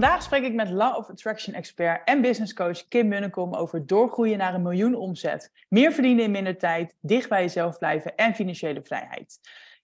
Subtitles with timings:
[0.00, 4.38] Vandaag spreek ik met Law of Attraction expert en business coach Kim Munnekom over doorgroeien
[4.38, 8.82] naar een miljoen omzet, meer verdienen in minder tijd, dicht bij jezelf blijven en financiële
[8.82, 9.40] vrijheid.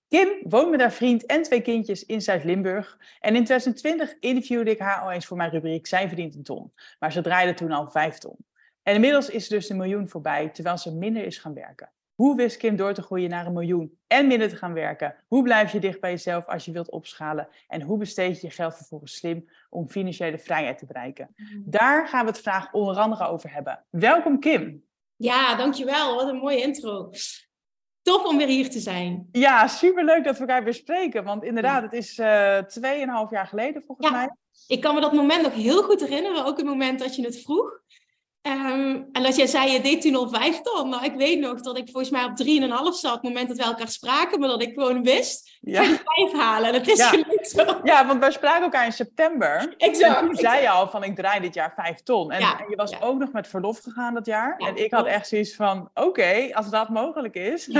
[0.09, 2.99] Kim woont met haar vriend en twee kindjes in Zuid-Limburg.
[3.21, 6.73] En in 2020 interviewde ik haar al eens voor mijn rubriek Zij verdient een ton.
[6.99, 8.37] Maar ze draaide toen al vijf ton.
[8.83, 11.91] En inmiddels is dus de miljoen voorbij, terwijl ze minder is gaan werken.
[12.17, 15.15] Hoe wist Kim door te groeien naar een miljoen en minder te gaan werken?
[15.27, 17.49] Hoe blijf je dicht bij jezelf als je wilt opschalen?
[17.69, 21.35] En hoe besteed je je geld vervolgens slim om financiële vrijheid te bereiken?
[21.37, 21.63] Mm.
[21.67, 23.85] Daar gaan we het vandaag onder andere over hebben.
[23.91, 24.85] Welkom Kim.
[25.17, 26.15] Ja, dankjewel.
[26.15, 27.11] Wat een mooie intro.
[28.03, 29.29] Tof om weer hier te zijn.
[29.33, 31.25] Ja, superleuk dat we elkaar weer spreken.
[31.25, 34.31] Want inderdaad, het is uh, tweeënhalf jaar geleden volgens ja, mij.
[34.67, 36.45] Ik kan me dat moment nog heel goed herinneren.
[36.45, 37.81] Ook het moment dat je het vroeg.
[38.47, 40.89] Um, en als jij zei, je deed toen al vijf ton.
[40.89, 43.57] Nou, ik weet nog dat ik volgens mij op drieënhalf zat, op het moment dat
[43.57, 45.83] we elkaar spraken, maar dat ik gewoon wist, ja.
[45.83, 46.69] ik vijf halen.
[46.69, 47.09] En het is ja.
[47.09, 47.81] gelukt zo.
[47.83, 49.75] Ja, want wij spraken elkaar in september.
[49.77, 50.21] Exact.
[50.21, 52.31] En toen zei je al van, ik draai dit jaar vijf ton.
[52.31, 54.57] En, en je was ook nog met verlof gegaan dat jaar.
[54.57, 57.69] en ik had echt zoiets van, oké, als dat mogelijk is.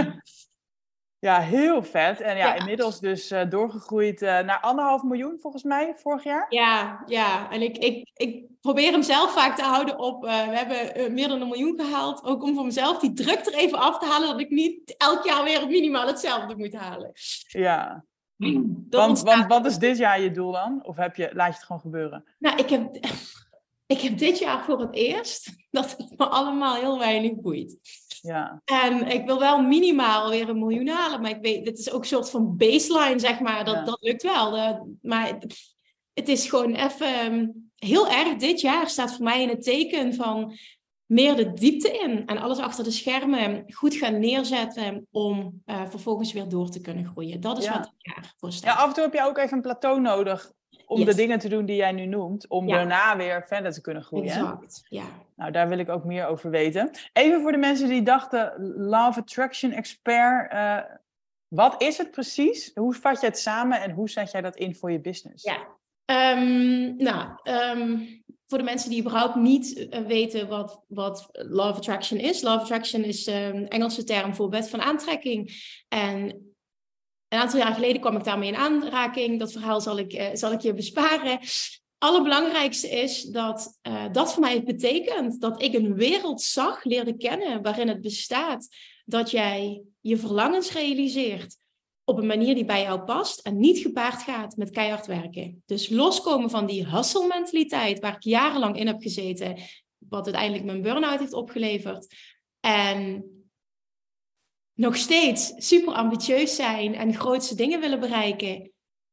[1.19, 2.21] Ja, heel vet.
[2.21, 6.47] En ja, inmiddels dus uh, doorgegroeid uh, naar anderhalf miljoen volgens mij vorig jaar.
[6.49, 7.51] Ja, ja.
[7.51, 10.25] En ik, ik, ik probeer hem zelf vaak te houden op.
[10.25, 12.25] Uh, we hebben meer dan een miljoen gehaald.
[12.25, 14.29] Ook om voor mezelf die druk er even af te halen.
[14.29, 17.13] Dat ik niet elk jaar weer minimaal hetzelfde moet halen.
[17.47, 18.05] Ja.
[18.91, 20.85] Want, want wat is dit jaar je doel dan?
[20.85, 22.25] Of heb je, laat je het gewoon gebeuren?
[22.39, 22.97] Nou, ik heb,
[23.95, 27.79] ik heb dit jaar voor het eerst dat het me allemaal heel weinig boeit.
[28.27, 28.63] Ja.
[28.65, 31.21] En ik wil wel minimaal weer een miljoen halen.
[31.21, 33.65] Maar ik weet, dit is ook een soort van baseline, zeg maar.
[33.65, 34.51] Dat, dat lukt wel.
[35.03, 35.39] maar
[36.15, 38.37] het is gewoon even ehm, heel erg.
[38.37, 40.57] Dit jaar staat voor mij in het teken van
[41.07, 42.27] meer de diepte in.
[42.27, 47.07] En alles achter de schermen goed gaan neerzetten om uh, vervolgens weer door te kunnen
[47.07, 47.41] groeien.
[47.41, 48.75] Dat is wat dit jaar voor staat.
[48.75, 50.53] Ja, af en toe heb je ook even een plateau nodig
[50.87, 54.03] om de dingen te doen die jij nu noemt, om daarna weer verder te kunnen
[54.03, 54.27] groeien.
[54.27, 55.05] Exact, ja.
[55.37, 56.91] Nou, daar wil ik ook meer over weten.
[57.13, 60.79] Even voor de mensen die dachten, Love Attraction Expert, uh,
[61.49, 62.71] wat is het precies?
[62.75, 65.45] Hoe vat je het samen en hoe zet jij dat in voor je business?
[65.45, 65.67] Ja,
[66.37, 72.19] um, nou, um, voor de mensen die überhaupt niet uh, weten wat, wat Love Attraction
[72.19, 72.43] is.
[72.43, 75.53] Love Attraction is een um, Engelse term voor wet van aantrekking.
[75.89, 76.46] En
[77.29, 79.39] een aantal jaar geleden kwam ik daarmee in aanraking.
[79.39, 81.39] Dat verhaal zal ik, uh, zal ik je besparen.
[81.99, 87.63] Allerbelangrijkste is dat uh, dat voor mij betekent dat ik een wereld zag, leerde kennen
[87.63, 88.69] waarin het bestaat
[89.05, 91.57] dat jij je verlangens realiseert
[92.05, 95.63] op een manier die bij jou past en niet gepaard gaat met keihard werken.
[95.67, 99.59] Dus loskomen van die hustle mentaliteit waar ik jarenlang in heb gezeten,
[99.99, 102.15] wat uiteindelijk mijn burn-out heeft opgeleverd.
[102.61, 103.25] En
[104.77, 108.71] nog steeds super ambitieus zijn en grootste dingen willen bereiken.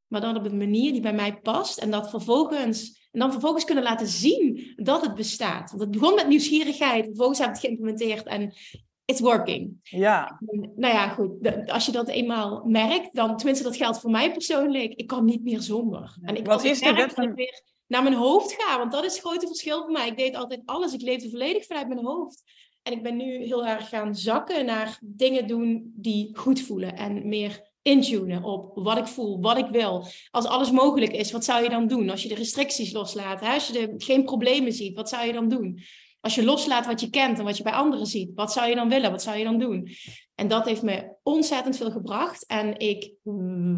[0.07, 1.78] Maar dan op een manier die bij mij past.
[1.78, 5.69] En dat vervolgens, en dan vervolgens kunnen laten zien dat het bestaat.
[5.69, 7.06] Want het begon met nieuwsgierigheid.
[7.06, 8.53] Vervolgens heb ik het geïmplementeerd en
[9.06, 9.78] it's working.
[9.84, 10.40] Ja.
[10.75, 11.31] nou ja, goed.
[11.69, 15.44] Als je dat eenmaal merkt, dan, tenminste dat geldt voor mij persoonlijk, ik kan niet
[15.44, 16.18] meer zonder.
[16.22, 17.34] En ik, Wat is de wet van...
[17.34, 20.07] weer naar mijn hoofd ga, want dat is het grote verschil voor mij.
[20.07, 20.94] Ik deed altijd alles.
[20.94, 22.44] Ik leefde volledig vanuit mijn hoofd.
[22.83, 26.95] En ik ben nu heel erg gaan zakken naar dingen doen die goed voelen.
[26.95, 30.07] En meer intunen op wat ik voel, wat ik wil.
[30.31, 32.09] Als alles mogelijk is, wat zou je dan doen?
[32.09, 33.53] Als je de restricties loslaat, hè?
[33.53, 35.79] als je de, geen problemen ziet, wat zou je dan doen?
[36.19, 38.75] Als je loslaat wat je kent en wat je bij anderen ziet, wat zou je
[38.75, 39.11] dan willen?
[39.11, 39.89] Wat zou je dan doen?
[40.35, 42.45] En dat heeft me ontzettend veel gebracht.
[42.45, 43.13] En ik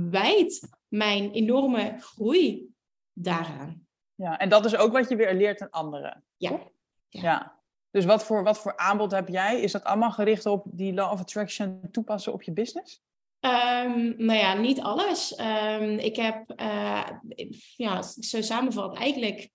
[0.09, 2.67] wijd mijn enorme groei
[3.13, 3.87] daaraan.
[4.15, 6.23] Ja, en dat is ook wat je weer leert aan anderen.
[6.37, 6.49] Ja.
[7.07, 7.21] ja.
[7.21, 7.54] ja.
[7.95, 9.61] Dus wat voor, wat voor aanbod heb jij?
[9.61, 13.01] Is dat allemaal gericht op die law of attraction toepassen op je business?
[13.39, 15.39] Um, nou ja, niet alles.
[15.39, 17.09] Um, ik heb, uh,
[17.75, 19.49] ja, zo samenvat, eigenlijk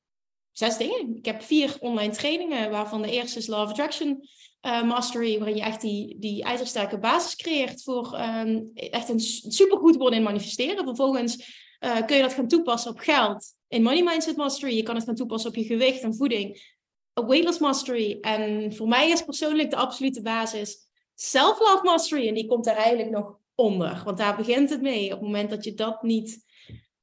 [0.52, 1.16] zes dingen.
[1.16, 4.28] Ik heb vier online trainingen, waarvan de eerste is Law of Attraction
[4.62, 9.96] uh, Mastery, waarin je echt die, die ijzersterke basis creëert voor um, echt een supergoed
[9.96, 10.84] worden in manifesteren.
[10.84, 11.36] Vervolgens
[11.80, 14.76] uh, kun je dat gaan toepassen op geld in Money Mindset Mastery.
[14.76, 16.78] Je kan het gaan toepassen op je gewicht en voeding
[17.26, 18.18] weightless mastery.
[18.20, 22.28] En voor mij is persoonlijk de absolute basis self-love mastery.
[22.28, 24.02] En die komt daar eigenlijk nog onder.
[24.04, 25.04] Want daar begint het mee.
[25.04, 26.44] Op het moment dat je dat niet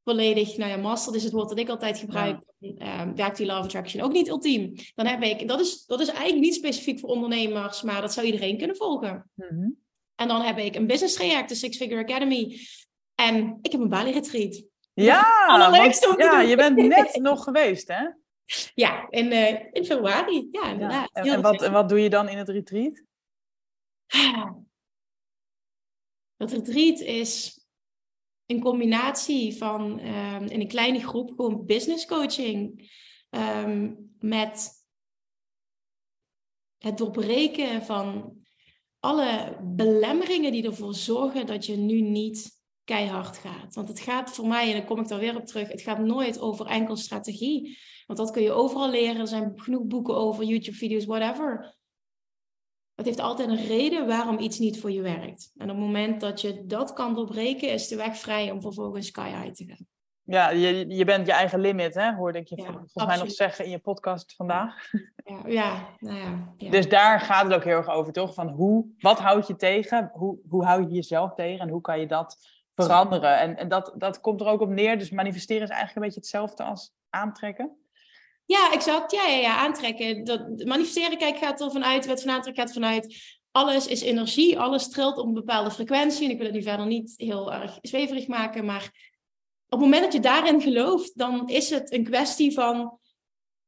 [0.03, 3.13] volledig, nou ja, master is het woord dat ik altijd gebruik, ja.
[3.13, 4.73] werkt die Love Attraction ook niet ultiem.
[4.95, 8.25] Dan heb ik, dat is, dat is eigenlijk niet specifiek voor ondernemers, maar dat zou
[8.25, 9.29] iedereen kunnen volgen.
[9.33, 9.69] Mhm.
[10.15, 12.59] En dan heb ik een business traject, de Six Figure Academy.
[13.15, 14.63] En ik heb een Bali retreat.
[14.93, 15.23] Ja,
[16.07, 18.07] want, ja je bent net nog geweest, hè?
[18.73, 20.47] Ja, in, uh, in februari.
[20.51, 21.09] Ja, inderdaad.
[21.11, 23.03] En, en, wat, en wat doe je dan in het retreat?
[26.37, 27.61] Het retreat is
[28.45, 32.91] een combinatie van um, in een kleine groep gewoon business coaching
[33.29, 34.71] um, met
[36.77, 38.35] het doorbreken van
[38.99, 43.75] alle belemmeringen die ervoor zorgen dat je nu niet keihard gaat.
[43.75, 45.99] Want het gaat voor mij, en dan kom ik daar weer op terug, het gaat
[45.99, 47.77] nooit over enkel strategie.
[48.07, 49.21] Want dat kun je overal leren.
[49.21, 51.75] Er zijn genoeg boeken over, YouTube-video's, whatever.
[52.95, 55.51] Het heeft altijd een reden waarom iets niet voor je werkt.
[55.57, 59.07] En op het moment dat je dat kan doorbreken, is de weg vrij om vervolgens
[59.07, 59.87] sky high te gaan.
[60.23, 62.13] Ja, je, je bent je eigen limit, hè?
[62.13, 64.91] hoorde ik je volgens mij nog zeggen in je podcast vandaag.
[65.25, 68.33] Ja, ja, nou ja, ja, Dus daar gaat het ook heel erg over, toch?
[68.33, 70.09] Van hoe, wat houd je tegen?
[70.13, 71.59] Hoe, hoe hou je jezelf tegen?
[71.59, 72.37] En hoe kan je dat
[72.73, 73.39] veranderen?
[73.39, 74.97] En, en dat, dat komt er ook op neer.
[74.97, 77.77] Dus manifesteren is eigenlijk een beetje hetzelfde als aantrekken.
[78.47, 79.11] Ja, exact.
[79.11, 80.23] Ja, ja, ja aantrekken.
[80.23, 83.37] Dat, manifesteren, kijk, gaat er vanuit, wet van aantrekken gaat vanuit.
[83.51, 86.25] Alles is energie, alles trilt op een bepaalde frequentie.
[86.25, 89.15] En ik wil het nu verder niet heel erg zweverig maken, maar
[89.69, 92.99] op het moment dat je daarin gelooft, dan is het een kwestie van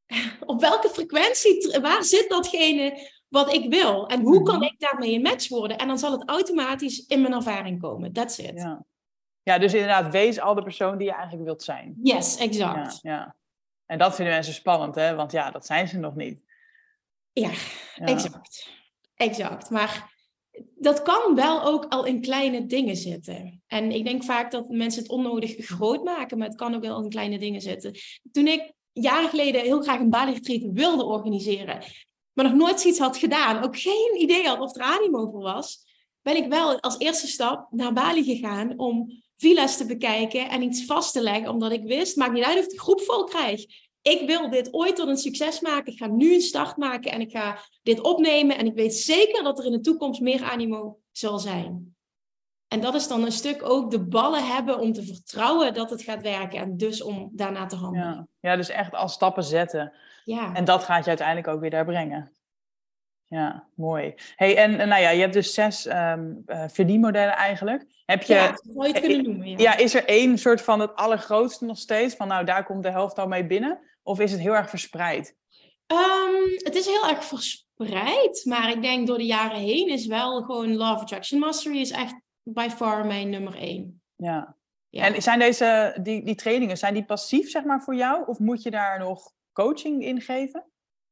[0.45, 4.07] op welke frequentie, waar zit datgene wat ik wil?
[4.07, 4.63] En hoe kan mhm.
[4.63, 5.77] ik daarmee een match worden?
[5.77, 8.13] En dan zal het automatisch in mijn ervaring komen.
[8.13, 8.51] That's it.
[8.55, 8.85] Ja,
[9.43, 11.95] ja dus inderdaad, wees al de persoon die je eigenlijk wilt zijn.
[12.01, 12.99] Yes, exact.
[13.01, 13.35] Ja, ja.
[13.89, 15.15] En dat vinden mensen spannend, hè?
[15.15, 16.39] Want ja, dat zijn ze nog niet.
[17.31, 17.51] Ja,
[17.95, 18.69] exact.
[19.15, 19.69] Exact.
[19.69, 20.13] Maar
[20.75, 23.61] dat kan wel ook al in kleine dingen zitten.
[23.67, 27.03] En ik denk vaak dat mensen het onnodig groot maken, maar het kan ook wel
[27.03, 27.95] in kleine dingen zitten.
[28.31, 31.83] Toen ik jaren geleden heel graag een Bali retreat wilde organiseren,
[32.33, 35.85] maar nog nooit zoiets had gedaan, ook geen idee had of er animo voor was,
[36.21, 40.85] ben ik wel als eerste stap naar Bali gegaan om villa's te bekijken en iets
[40.85, 43.65] vast te leggen, omdat ik wist, maakt niet uit of ik de groep vol krijg.
[44.01, 45.93] Ik wil dit ooit tot een succes maken.
[45.93, 48.57] Ik ga nu een start maken en ik ga dit opnemen.
[48.57, 51.95] En ik weet zeker dat er in de toekomst meer animo zal zijn.
[52.67, 56.01] En dat is dan een stuk ook de ballen hebben om te vertrouwen dat het
[56.01, 56.59] gaat werken.
[56.59, 58.29] En dus om daarna te handelen.
[58.39, 59.93] Ja, ja dus echt al stappen zetten.
[60.23, 60.53] Ja.
[60.53, 62.31] En dat gaat je uiteindelijk ook weer daar brengen.
[63.29, 64.13] Ja, mooi.
[64.35, 67.85] Hey, en nou ja, je hebt dus zes um, uh, verdienmodellen eigenlijk.
[68.05, 69.47] Heb je, ja, zou je het kunnen noemen.
[69.47, 69.57] Ja.
[69.57, 69.77] ja.
[69.77, 72.15] is er één soort van het allergrootste nog steeds?
[72.15, 73.79] Van nou, daar komt de helft al mee binnen?
[74.03, 75.35] Of is het heel erg verspreid?
[75.87, 78.41] Um, het is heel erg verspreid.
[78.45, 82.15] Maar ik denk door de jaren heen is wel gewoon Love Attraction Mastery is echt
[82.43, 84.01] by far mijn nummer één.
[84.15, 84.55] Ja.
[84.89, 85.03] ja.
[85.03, 88.27] En zijn deze, die, die trainingen, zijn die passief zeg maar voor jou?
[88.27, 90.65] Of moet je daar nog coaching in geven?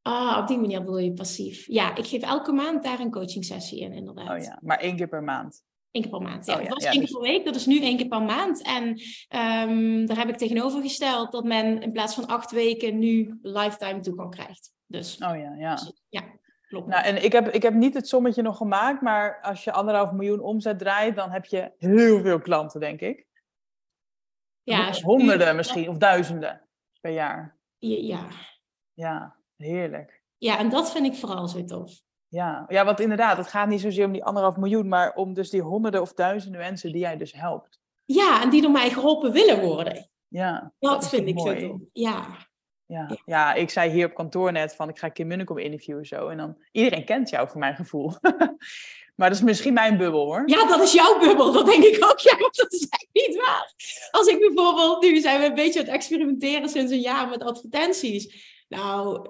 [0.07, 1.65] Ah, op die manier bedoel je passief.
[1.67, 4.37] Ja, ik geef elke maand daar een coaching sessie in, inderdaad.
[4.37, 5.63] Oh ja, maar één keer per maand?
[5.91, 6.55] Eén keer per maand, ja.
[6.55, 6.67] Oh, ja.
[6.67, 8.61] Dat was één keer dus per week, dat is nu één keer per maand.
[8.61, 8.87] En
[9.69, 14.31] um, daar heb ik tegenovergesteld dat men in plaats van acht weken nu lifetime toegang
[14.31, 14.71] krijgt.
[14.85, 15.75] Dus, oh ja, ja.
[15.75, 16.23] Dus, ja.
[16.67, 16.87] Klopt.
[16.87, 20.11] Nou, en ik heb, ik heb niet het sommetje nog gemaakt, maar als je anderhalf
[20.11, 23.25] miljoen omzet draait, dan heb je heel veel klanten, denk ik.
[24.63, 26.67] Ja, Honderden misschien, of duizenden
[27.01, 27.57] per jaar.
[27.77, 28.27] Ja.
[28.93, 30.21] Ja, heerlijk.
[30.37, 32.01] Ja, en dat vind ik vooral zo tof.
[32.27, 35.49] Ja, ja, want inderdaad, het gaat niet zozeer om die anderhalf miljoen, maar om dus
[35.49, 37.79] die honderden of duizenden mensen die jij dus helpt.
[38.05, 40.09] Ja, en die door mij geholpen willen worden.
[40.27, 40.73] Ja.
[40.79, 41.81] Dat, vind ik zo tof.
[41.93, 42.47] Ja.
[42.85, 43.53] Ja, ja.
[43.53, 46.27] ik zei hier op kantoor net van ik ga Kim Munnekom interviewen zo.
[46.27, 48.11] En dan, iedereen kent jou voor mijn gevoel.
[49.15, 50.43] maar dat is misschien mijn bubbel hoor.
[50.45, 51.51] Ja, dat is jouw bubbel.
[51.51, 52.19] Dat denk ik ook.
[52.19, 53.73] Ja, maar dat is eigenlijk niet waar.
[54.11, 57.43] Als ik bijvoorbeeld, nu zijn we een beetje aan het experimenteren sinds een jaar met
[57.43, 58.55] advertenties.
[58.67, 59.27] Nou,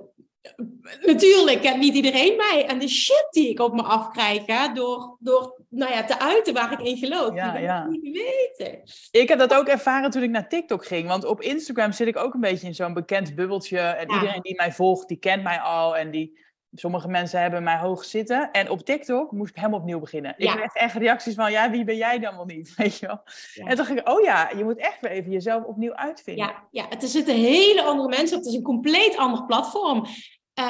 [1.01, 2.65] natuurlijk kent niet iedereen mij.
[2.67, 6.53] En de shit die ik op me afkrijg, hè, door, door nou ja, te uiten
[6.53, 7.84] waar ik in geloof, ja, die ja.
[7.84, 8.82] ik niet weten.
[9.12, 11.08] Ik heb dat ook ervaren toen ik naar TikTok ging.
[11.08, 13.79] Want op Instagram zit ik ook een beetje in zo'n bekend bubbeltje.
[13.79, 15.98] En iedereen die mij volgt, die kent mij al.
[15.98, 16.39] En die,
[16.79, 18.51] sommige mensen hebben mij hoog zitten.
[18.51, 20.34] En op TikTok moest ik helemaal opnieuw beginnen.
[20.38, 22.75] Ik kreeg echt reacties van, ja, wie ben jij dan wel niet?
[22.77, 23.22] Weet je wel?
[23.55, 26.46] En toen dacht ik, oh ja, je moet echt weer even jezelf opnieuw uitvinden.
[26.46, 28.43] Ja, ja, het zitten hele andere mensen op.
[28.43, 30.05] Het is een compleet ander platform.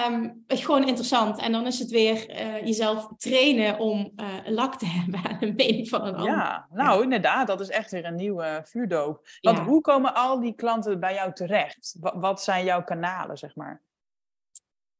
[0.09, 1.39] Um, gewoon interessant.
[1.39, 5.55] En dan is het weer uh, jezelf trainen om uh, lak te hebben aan een
[5.55, 6.31] mening van een ander.
[6.31, 9.27] Ja, nou inderdaad, dat is echt weer een nieuwe vuurdoop.
[9.41, 11.95] Want hoe komen al die klanten bij jou terecht?
[11.99, 13.81] Wat zijn jouw kanalen, zeg maar?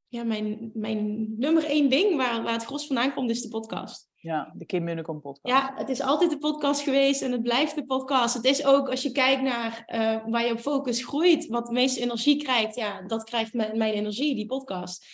[0.08, 4.10] Ja, mijn, mijn nummer één ding waar, waar het gros vandaan komt, is de podcast.
[4.16, 5.58] Ja, de Kim Munnekom podcast.
[5.58, 8.34] Ja, het is altijd de podcast geweest en het blijft de podcast.
[8.34, 11.74] Het is ook, als je kijkt naar uh, waar je op focus groeit, wat de
[11.74, 15.06] meeste energie krijgt, ja, dat krijgt mijn, mijn energie, die podcast.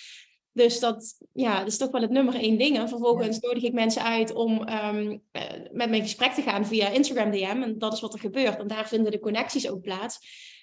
[0.51, 2.77] Dus dat, ja, dat is toch wel het nummer één ding.
[2.77, 5.23] En vervolgens nodig ik mensen uit om um,
[5.71, 7.61] met me in gesprek te gaan via Instagram DM.
[7.61, 8.59] En dat is wat er gebeurt.
[8.59, 10.19] En daar vinden de connecties ook plaats.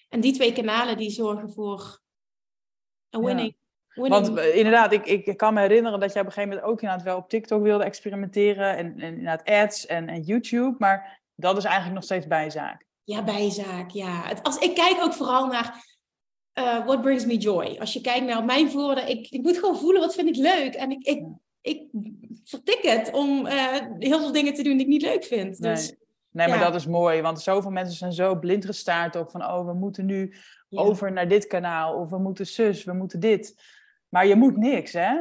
[0.08, 2.00] En die twee kanalen die zorgen voor
[3.10, 3.54] een
[3.94, 4.26] winning.
[4.26, 6.82] Want eh, inderdaad, ik, ik kan me herinneren dat jij op een gegeven moment ook
[6.82, 8.76] inderdaad wel op TikTok wilde experimenteren.
[8.76, 10.75] En, en inderdaad ads en, en YouTube.
[10.78, 12.88] Maar dat is eigenlijk nog steeds bijzaak.
[13.04, 14.23] Ja, bijzaak, ja.
[14.23, 15.85] Het, als, ik kijk ook vooral naar
[16.54, 17.76] uh, what brings me joy.
[17.80, 20.75] Als je kijkt naar mijn woorden, ik, ik moet gewoon voelen wat vind ik leuk.
[20.75, 21.25] En ik, ik,
[21.61, 21.82] ik
[22.44, 23.52] vertik het om uh,
[23.99, 25.59] heel veel dingen te doen die ik niet leuk vind.
[25.59, 25.73] Nee.
[25.73, 25.94] Dus,
[26.30, 27.20] nee, maar dat is mooi.
[27.23, 29.44] Want zoveel mensen zijn zo blind gestaard op van...
[29.44, 30.35] oh, we moeten nu
[30.68, 30.80] ja.
[30.80, 31.94] over naar dit kanaal.
[31.94, 33.54] Of we moeten zus, we moeten dit.
[34.11, 35.12] Maar je moet niks, hè?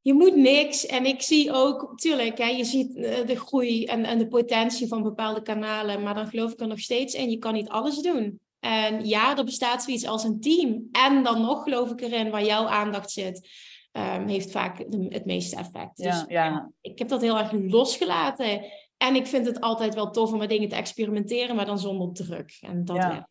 [0.00, 0.86] Je moet niks.
[0.86, 2.94] En ik zie ook, tuurlijk, hè, je ziet
[3.26, 6.02] de groei en, en de potentie van bepaalde kanalen.
[6.02, 8.40] Maar dan geloof ik er nog steeds in, je kan niet alles doen.
[8.60, 10.88] En ja, er bestaat zoiets als een team.
[10.92, 13.48] En dan nog geloof ik erin waar jouw aandacht zit,
[13.92, 15.98] um, heeft vaak de, het meeste effect.
[15.98, 16.70] Ja, dus ja.
[16.80, 18.64] ik heb dat heel erg losgelaten.
[18.96, 22.12] En ik vind het altijd wel tof om met dingen te experimenteren, maar dan zonder
[22.12, 22.58] druk.
[22.60, 23.28] En dat Ja.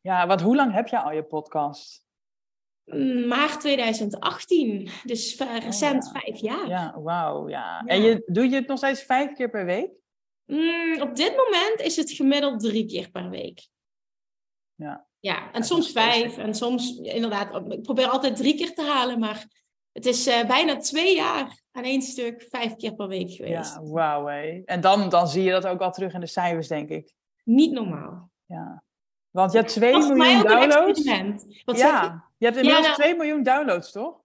[0.00, 2.05] Ja, want hoe lang heb je al je podcast?
[3.26, 6.62] Maart 2018, dus v- recent vijf jaar.
[6.62, 7.56] Oh, Ja, wauw, ja.
[7.58, 7.82] Ja.
[7.84, 9.90] En je, doe je het nog steeds vijf keer per week?
[10.46, 13.68] Mm, op dit moment is het gemiddeld drie keer per week.
[14.74, 15.06] Ja.
[15.20, 16.38] Ja, en soms vijf.
[16.38, 19.18] En soms, inderdaad, ik probeer altijd drie keer te halen.
[19.18, 19.46] Maar
[19.92, 23.74] het is eh, bijna twee jaar aan één stuk vijf keer per week geweest.
[23.74, 24.28] Ja, wauw.
[24.64, 27.12] En dan, dan zie je dat ook al terug in de cijfers, denk ik.
[27.44, 28.30] Niet normaal.
[28.44, 28.82] Ja.
[29.30, 31.04] Want je hebt 2 Dat is voor mij miljoen downloads.
[31.64, 31.94] Wat zeg je?
[32.06, 34.24] Ja, je hebt inmiddels Ja, 2 miljoen downloads, toch?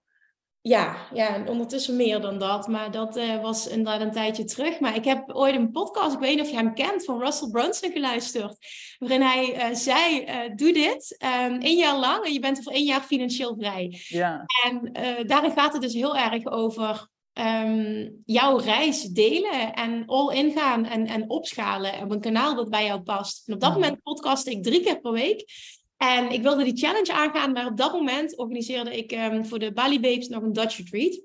[0.64, 2.68] Ja, ja, en ondertussen meer dan dat.
[2.68, 4.80] Maar dat eh, was inderdaad een tijdje terug.
[4.80, 7.48] Maar ik heb ooit een podcast, ik weet niet of je hem kent, van Russell
[7.50, 8.56] Brunson geluisterd.
[8.98, 11.16] Waarin hij eh, zei, eh, doe dit
[11.48, 14.00] um, één jaar lang en je bent voor één jaar financieel vrij.
[14.08, 14.92] Ja, En
[15.26, 20.84] daarin gaat het dus heel erg over ehm, jouw reis delen en all in gaan
[20.84, 23.48] en, en opschalen op een kanaal dat bij jou past.
[23.48, 23.80] En op dat Mhm.
[23.80, 25.44] moment podcastte ik drie keer per week.
[26.02, 29.72] En ik wilde die challenge aangaan, maar op dat moment organiseerde ik ehm, voor de
[29.72, 31.20] Bali Babes nog een Dutch retreat.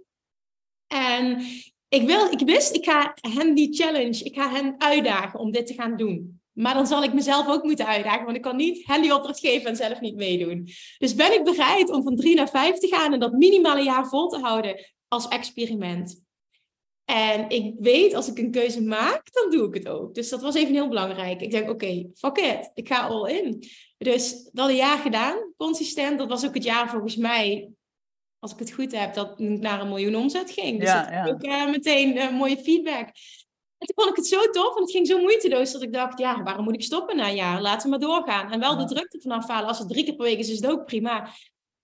[0.88, 1.42] En
[1.90, 5.68] ik, wil, ik wist, ik ga hen die challenge, ik ga hen uitdagen om dit
[5.68, 6.42] te gaan doen.
[6.54, 9.40] Maar dan zal ik mezelf ook moeten uitdagen, want ik kan niet hen die opdracht
[9.40, 10.70] geven en zelf niet meedoen.
[10.98, 13.84] Dus ben ik bereid om van drie naar vijf te gaan en dat minimaal een
[13.84, 16.26] jaar vol te houden als experiment.
[17.06, 20.14] En ik weet, als ik een keuze maak, dan doe ik het ook.
[20.16, 21.42] Dus dat was even heel belangrijk.
[21.42, 23.64] Ik denk, oké, fuck it, ik ga all in.
[23.98, 26.18] Dus dat een jaar gedaan, consistent.
[26.18, 27.70] Dat was ook het jaar volgens mij,
[28.40, 30.80] als ik het goed heb, dat ik naar een miljoen omzet ging.
[30.80, 31.28] Dus Ja, dat ja.
[31.28, 33.08] ook eh, meteen eh, mooie feedback.
[33.78, 36.20] En toen vond ik het zo tof en het ging zo moeiteloos dat ik dacht,
[36.20, 37.62] ja, waarom moet ik stoppen na een jaar?
[37.62, 38.52] Laten we maar doorgaan.
[38.52, 38.86] En wel Ja.
[38.86, 39.68] de drukte vanaf halen.
[39.68, 41.30] Als het drie keer per week is, is het ook prima.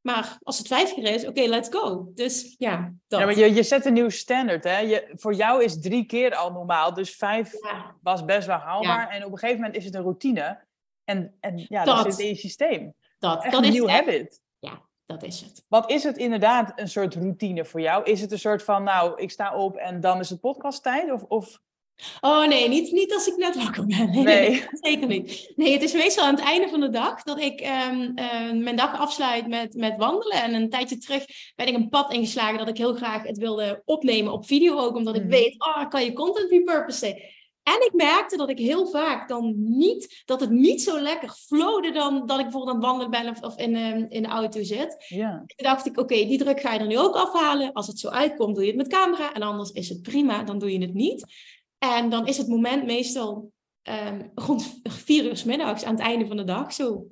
[0.02, 2.12] Maar als het vijf keer is, oké, let's go.
[2.14, 3.20] Dus ja, dat.
[3.20, 4.78] ja maar je, je zet een nieuw standaard, hè?
[4.78, 7.54] Je, voor jou is drie keer al normaal, dus vijf
[8.02, 9.10] was best wel haalbaar.
[9.10, 10.66] En op een gegeven moment is het een routine.
[11.06, 12.14] En, en ja, dat, Dat.
[12.16, 12.94] zit in je systeem.
[13.20, 13.92] dat, Echt dat een is nieuw het.
[14.06, 14.42] habit.
[15.06, 15.66] Dat is het.
[15.68, 18.04] Wat is het inderdaad een soort routine voor jou?
[18.04, 21.12] Is het een soort van, nou, ik sta op en dan is het podcasttijd?
[21.12, 21.60] Of, of...
[22.22, 24.10] Oh nee, niet, niet als ik net wakker ben.
[24.10, 24.50] Nee, Nee.
[24.50, 25.52] nee, zeker niet.
[25.56, 28.76] Nee, het is meestal aan het einde van de dag dat ik ehm, eh, mijn
[28.76, 30.44] dag afsluit met, met wandelen.
[30.44, 33.82] En een tijdje terug ben ik een pad ingeslagen dat ik heel graag het wilde
[33.86, 34.96] opnemen op video ook.
[34.96, 35.32] Omdat ik Mhm.
[35.32, 37.22] weet, oh, kan je content repurposen.
[37.64, 41.92] En ik merkte dat ik heel vaak dan niet, dat het niet zo lekker flowde
[41.92, 44.64] dan dat ik bijvoorbeeld aan het wandelen ben of, of in, ehm, in de auto
[44.64, 45.06] zit.
[45.08, 47.74] Ja, Toen dacht ik, oké, die druk ga je er nu ook afhalen.
[47.74, 49.34] Als het zo uitkomt, doe je het met camera.
[49.34, 51.26] En anders is het prima, dan doe je het niet.
[51.78, 53.52] En dan is het moment meestal
[53.82, 56.74] ehm, rond vier uur 's middags aan het einde van de dag.
[56.74, 57.08] Zo.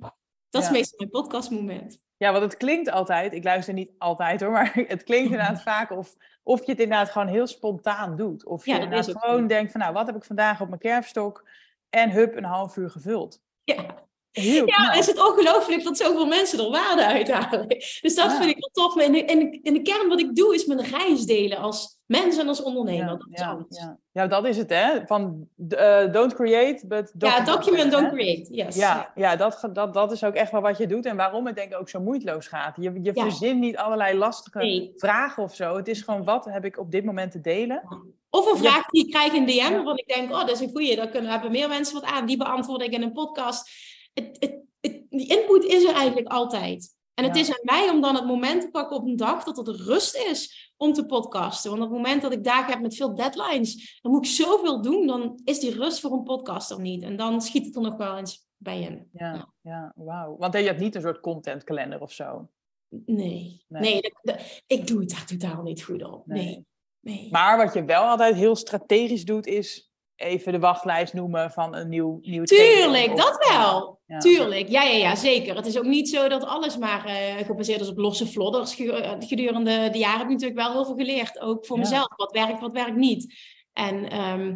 [0.50, 0.68] Dat Ja.
[0.68, 1.98] is meestal mijn podcastmoment.
[2.16, 5.90] ja, want het klinkt altijd, ik luister niet altijd hoor, maar het klinkt inderdaad vaak
[5.90, 8.44] of, of je het inderdaad gewoon heel spontaan doet.
[8.44, 11.48] Of je Ja, inderdaad gewoon denkt van, nou, wat heb ik vandaag op mijn kerfstok?
[11.90, 13.42] En hup, een half uur gevuld.
[13.64, 14.94] Ja, Heel ja knap.
[14.94, 17.68] is het ongelooflijk dat zoveel mensen er waarde uithalen.
[18.00, 18.36] Dus dat Ja.
[18.36, 18.94] vind ik wel tof.
[18.94, 19.24] Maar in de,
[19.62, 23.26] in, de, kern wat ik doe, is mijn reis delen als mens en als ondernemer.
[23.30, 23.98] Ja, dat is ja, ja.
[24.12, 25.06] ja, dat is het hè.
[25.06, 27.46] Van eh, don't create, but Ja, document.
[27.46, 28.00] document, hè?
[28.00, 28.54] don't create.
[28.54, 28.76] Yes.
[28.76, 31.56] Ja, ja dat, dat, dat is ook echt wel wat je doet en waarom het
[31.56, 32.76] denk ik ook zo moeiteloos gaat.
[32.80, 33.22] Je, je Ja.
[33.22, 34.92] verzint niet allerlei lastige Nee.
[34.96, 35.76] vragen of zo.
[35.76, 37.82] Het is gewoon wat heb ik op dit moment te delen.
[38.30, 38.70] Of een Ja.
[38.70, 39.70] vraag die ik krijg in DM, Ja.
[39.72, 42.26] waarvan ik denk, oh, dat is een goeie, daar kunnen, hebben meer mensen wat aan.
[42.26, 43.70] Die beantwoord ik in een podcast.
[44.12, 46.96] Het, het, het, die input is er eigenlijk altijd.
[47.14, 47.40] En het Ja.
[47.40, 50.16] is aan mij om dan het moment te pakken op een dag dat er rust
[50.16, 51.70] is om te podcasten.
[51.70, 54.82] Want op het moment dat ik dagen heb met veel deadlines, dan moet ik zoveel
[54.82, 57.02] doen, dan is die rust voor een podcast er niet.
[57.02, 59.08] En dan schiet het er nog wel eens bij in.
[59.12, 60.36] Ja, ja, wauw.
[60.38, 62.48] Want je hebt niet een soort contentkalender of zo.
[62.88, 63.82] Nee, Nee.
[63.82, 66.26] nee, dat- dat- ik doe het daar totaal niet goed op.
[66.26, 66.66] Nee, Nee.
[67.00, 67.28] nee.
[67.30, 71.88] Maar wat je wel altijd heel strategisch doet, is even de wachtlijst noemen van een
[71.88, 74.00] nieuw, nieuw Tuurlijk, of- dat wel.
[74.06, 74.18] Ja.
[74.18, 75.56] Tuurlijk, ja, ja, ja, zeker.
[75.56, 78.76] Het is ook niet zo dat alles maar eh, gebaseerd is op losse vlodders.
[78.78, 81.82] Eh, Gedurende de jaren heb ik natuurlijk wel heel veel geleerd, ook voor Ja.
[81.82, 82.16] mezelf.
[82.16, 83.34] Wat werkt, wat werkt niet.
[83.72, 84.54] En ehm,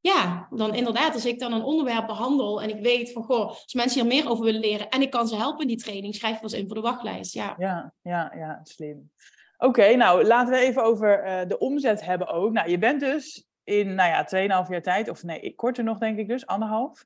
[0.00, 3.74] ja, dan inderdaad, als ik dan een onderwerp behandel en ik weet van, goh, als
[3.74, 6.34] mensen hier meer over willen leren en ik kan ze helpen in die training, schrijf
[6.34, 7.34] ik wel eens in voor de wachtlijst.
[7.34, 9.10] Ja, Ja, ja, ja, slim.
[9.58, 12.52] Oké, nou laten we even over eh, de omzet hebben ook.
[12.52, 14.24] Nou, je bent dus in, nou ja,
[14.64, 17.04] 2,5 jaar tijd, of nee, korter nog denk ik dus, anderhalf,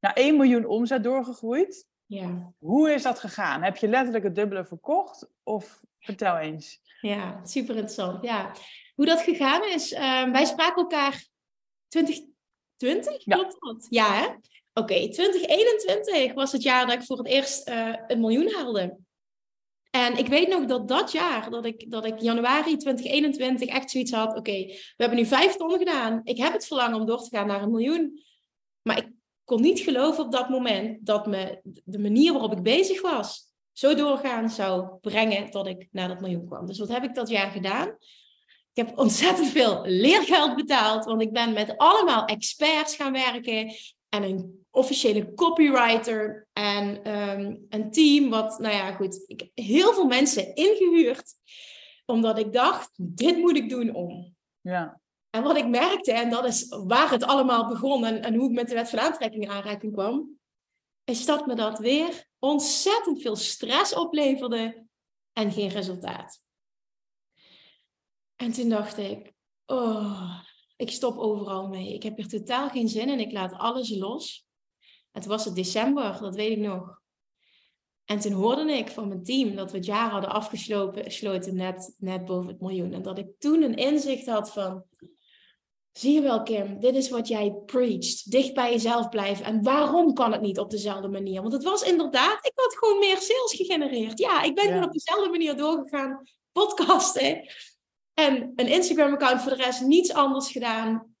[0.00, 1.86] naar 1 miljoen omzet doorgegroeid.
[2.06, 3.62] ja, Hoe is dat gegaan?
[3.62, 5.28] Heb je letterlijk het dubbele verkocht?
[5.42, 6.80] Of vertel eens.
[7.00, 8.24] ja, super interessant.
[8.24, 8.52] Ja,
[8.94, 11.26] hoe dat gegaan is, ehm, wij spraken elkaar
[11.88, 13.36] 2020, Ja.
[13.36, 13.86] klopt dat?
[13.90, 14.26] Ja, hè?
[14.72, 18.96] Oké, 2021 was het jaar dat ik voor het eerst eh, een miljoen haalde.
[19.98, 24.12] En ik weet nog dat dat jaar, dat ik, dat ik januari 2021 echt zoiets
[24.12, 24.36] had.
[24.36, 26.20] Oké, we hebben nu vijf ton gedaan.
[26.24, 28.22] Ik heb het verlangen om door te gaan naar een miljoen.
[28.82, 29.10] Maar ik
[29.44, 33.94] kon niet geloven op dat moment dat me de manier waarop ik bezig was, zo
[33.94, 36.66] doorgaan zou brengen dat ik naar dat miljoen kwam.
[36.66, 37.88] Dus wat heb ik dat jaar gedaan?
[38.72, 43.74] Ik heb ontzettend veel leergeld betaald, want ik ben met allemaal experts gaan werken
[44.08, 49.92] en een officiële copywriter en ehm, een team wat, nou ja, goed, ik heb heel
[49.92, 51.34] veel mensen ingehuurd,
[52.06, 54.36] omdat ik dacht, dit moet ik doen om.
[54.60, 58.48] Ja, En wat ik merkte, en dat is waar het allemaal begon en, en hoe
[58.48, 60.38] ik met de wet van aantrekking in aanraking kwam,
[61.04, 64.86] is dat me dat weer ontzettend veel stress opleverde
[65.32, 66.42] en geen resultaat.
[68.36, 69.32] En toen dacht ik,
[69.66, 70.40] oh,
[70.76, 71.94] ik stop overal mee.
[71.94, 73.20] Ik heb hier totaal geen zin in.
[73.20, 74.47] Ik laat alles los.
[75.18, 77.00] Het was het december, dat weet ik nog.
[78.04, 81.94] En toen hoorde ik van mijn team dat we het jaar hadden afgesloten gesloten net,
[81.98, 82.92] net boven het miljoen.
[82.92, 84.84] En dat ik toen een inzicht had van,
[85.92, 88.30] zie je wel Kim, dit is wat jij preached.
[88.30, 89.44] Dicht bij jezelf blijven.
[89.44, 91.40] En waarom kan het niet op dezelfde manier?
[91.40, 94.18] Want het was inderdaad, ik had gewoon meer sales gegenereerd.
[94.18, 94.84] Ja, ik ben Ja.
[94.84, 97.48] op dezelfde manier doorgegaan, podcasten.
[98.14, 101.16] En een Instagram-account voor de rest, niets anders gedaan.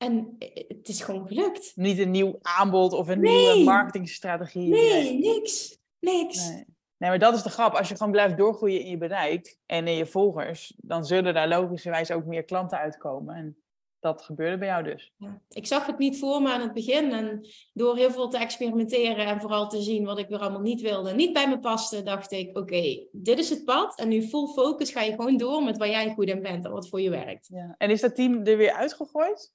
[0.00, 0.36] En
[0.68, 1.72] het is gewoon gelukt.
[1.74, 3.36] niet een nieuw aanbod of een Nee.
[3.54, 4.68] nieuwe marketingstrategie.
[4.68, 5.78] Nee, niks.
[5.98, 6.48] Niks.
[6.48, 6.64] Nee.
[6.96, 7.74] Nee, maar dat is de grap.
[7.74, 11.48] Als je gewoon blijft doorgroeien in je bereik en in je volgers, dan zullen daar
[11.48, 13.34] logischerwijs ook meer klanten uitkomen.
[13.34, 13.56] En
[14.00, 15.12] dat gebeurde bij jou dus.
[15.16, 15.40] Ja.
[15.48, 17.12] Ik zag het niet voor me aan het begin.
[17.12, 20.80] En door heel veel te experimenteren en vooral te zien wat ik weer allemaal niet
[20.80, 23.98] wilde, niet bij me paste, dacht ik: oké, dit is het pad.
[23.98, 26.70] En nu full focus ga je gewoon door met waar jij goed in bent en
[26.70, 27.48] wat voor je werkt.
[27.52, 27.74] Ja.
[27.78, 29.52] En is dat team er weer uitgegooid?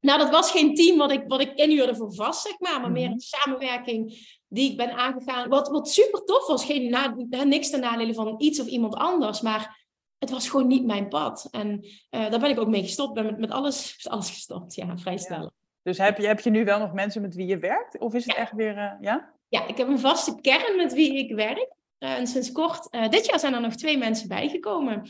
[0.00, 2.90] Nou, dat was geen team wat ik, wat ik inhuurde voor vast, zeg maar, maar
[2.90, 3.12] meer Mhm.
[3.12, 5.48] een samenwerking die ik ben aangegaan.
[5.48, 6.64] Wat, wat super tof was.
[6.64, 9.86] Geen na, niks ten nadele van iets of iemand anders, maar
[10.18, 11.48] het was gewoon niet mijn pad.
[11.50, 13.14] En eh, daar ben ik ook mee gestopt.
[13.14, 15.50] Ben met, met alles, met alles gestopt, ja, vrij snel.
[15.82, 17.98] Dus heb je, heb je nu wel nog mensen met wie je werkt?
[17.98, 18.40] Of is het Ja.
[18.40, 19.34] echt weer, eh, ja?
[19.48, 21.72] Ja, ik heb een vaste kern met wie ik werk.
[21.98, 25.08] Eh, en sinds kort, dit jaar zijn er nog twee mensen bijgekomen.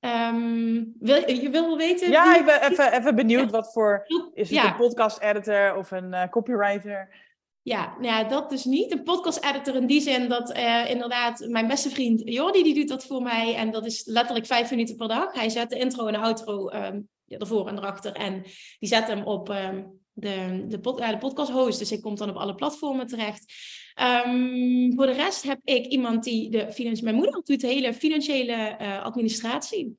[0.00, 2.10] Ehm, wil, je wil wel weten?
[2.10, 4.04] Ja, ik ben even, even benieuwd wat voor...
[4.34, 4.70] Is het Ja.
[4.70, 7.28] een podcast editor of een eh, copywriter?
[7.62, 8.92] Ja, nou ja, dat dus niet.
[8.92, 12.88] Een podcast editor in die zin dat eh, inderdaad mijn beste vriend Jordi, die doet
[12.88, 13.54] dat voor mij.
[13.54, 15.32] En dat is letterlijk vijf minuten per dag.
[15.32, 18.12] Hij zet de intro en de outro ehm, ervoor en erachter.
[18.12, 18.42] En
[18.78, 19.82] die zet hem op ehm,
[20.12, 21.78] de, de, pod, ja, de podcast host.
[21.78, 23.52] Dus hij komt dan op alle platformen terecht.
[24.00, 27.00] Ehm, voor de rest heb ik iemand die de.
[27.02, 29.96] Mijn moeder doet de hele financiële eh, administratie.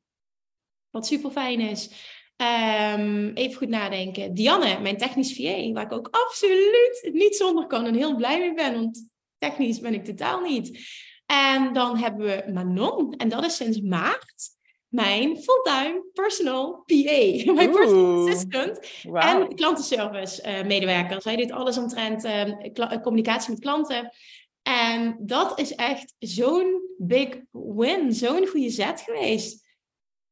[0.90, 1.90] Wat super fijn is.
[2.36, 4.34] Ehm, even goed nadenken.
[4.34, 8.54] Dianne, mijn technisch VA, waar ik ook absoluut niet zonder kan en heel blij mee
[8.54, 10.80] ben, want technisch ben ik totaal niet.
[11.26, 14.50] En dan hebben we Manon, en dat is sinds maart
[14.92, 21.22] mijn fulltime personal PA, mijn personal assistant en klantenservice eh, medewerker.
[21.22, 24.14] Zij doet alles omtrent eh, communicatie met klanten.
[24.62, 29.70] En dat is echt zo'n big win, zo'n goede zet geweest.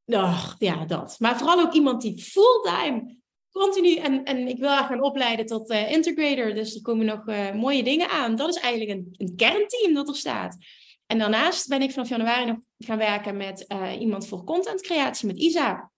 [0.05, 1.15] Ach, ja, dat.
[1.19, 3.17] Maar vooral ook iemand die fulltime,
[3.51, 3.95] continu...
[3.95, 6.53] En, en ik wil haar gaan opleiden tot eh, integrator.
[6.53, 8.35] Dus er komen nog mooie dingen aan.
[8.35, 10.57] Dat is eigenlijk een, een kernteam dat er staat.
[11.09, 15.37] En daarnaast ben ik vanaf januari nog gaan werken met eh, iemand voor contentcreatie, met
[15.37, 15.91] Isa.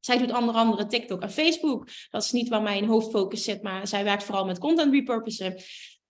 [0.00, 1.88] Zij doet onder andere TikTok en Facebook.
[2.10, 5.62] Dat is niet waar mijn hoofdfocus zit, maar zij werkt vooral met content repurposen.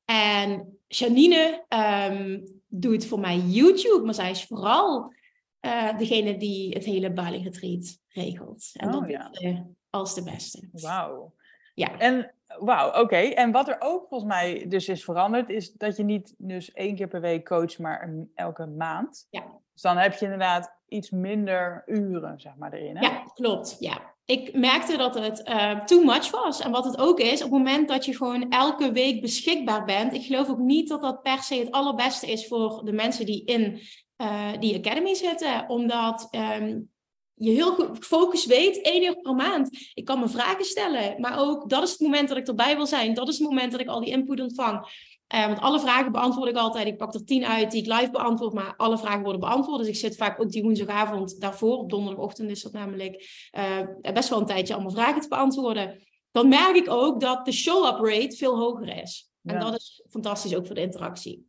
[0.05, 5.15] En Janine, ehm, doet voor mij YouTube, maar zij is vooral
[5.61, 8.71] uh, degene die het hele Bali Retreat regelt.
[8.73, 9.29] En oh, dat ja.
[9.31, 10.69] doet als de beste.
[10.73, 11.35] Wauw.
[11.74, 11.98] Ja.
[11.98, 13.16] En wauw, oké.
[13.16, 16.94] En wat er ook volgens mij dus is veranderd, is dat je niet dus één
[16.94, 19.26] keer per week coacht, maar een, elke maand.
[19.30, 19.44] Ja.
[19.72, 22.96] Dus dan heb je inderdaad iets minder uren, zeg maar, erin.
[22.96, 23.06] Hè?
[23.06, 23.76] Ja, klopt.
[23.78, 24.11] Ja.
[24.24, 26.61] Ik merkte dat het uh, too much was.
[26.61, 30.12] En wat het ook is, op het moment dat je gewoon elke week beschikbaar bent,
[30.12, 33.44] ik geloof ook niet dat dat per se het allerbeste is voor de mensen die
[33.44, 33.80] in
[34.16, 35.68] uh, die academy zitten.
[35.68, 36.28] Omdat
[36.61, 36.91] um,
[37.44, 39.90] je heel goed focus weet, één uur per maand.
[39.94, 42.87] Ik kan me vragen stellen, maar ook dat is het moment dat ik erbij wil
[42.87, 43.14] zijn.
[43.14, 44.87] Dat is het moment dat ik al die input ontvang.
[45.35, 46.87] Uh, want alle vragen beantwoord ik altijd.
[46.87, 49.78] Ik pak er tien uit die ik live beantwoord, maar alle vragen worden beantwoord.
[49.78, 54.28] Dus ik zit vaak ook die woensdagavond daarvoor, op donderdagochtend is dat namelijk, uh, best
[54.28, 56.02] wel een tijdje allemaal vragen te beantwoorden.
[56.31, 59.31] Dan merk ik ook dat de show-up rate veel hoger is.
[59.44, 61.46] En dat is fantastisch ook voor de interactie.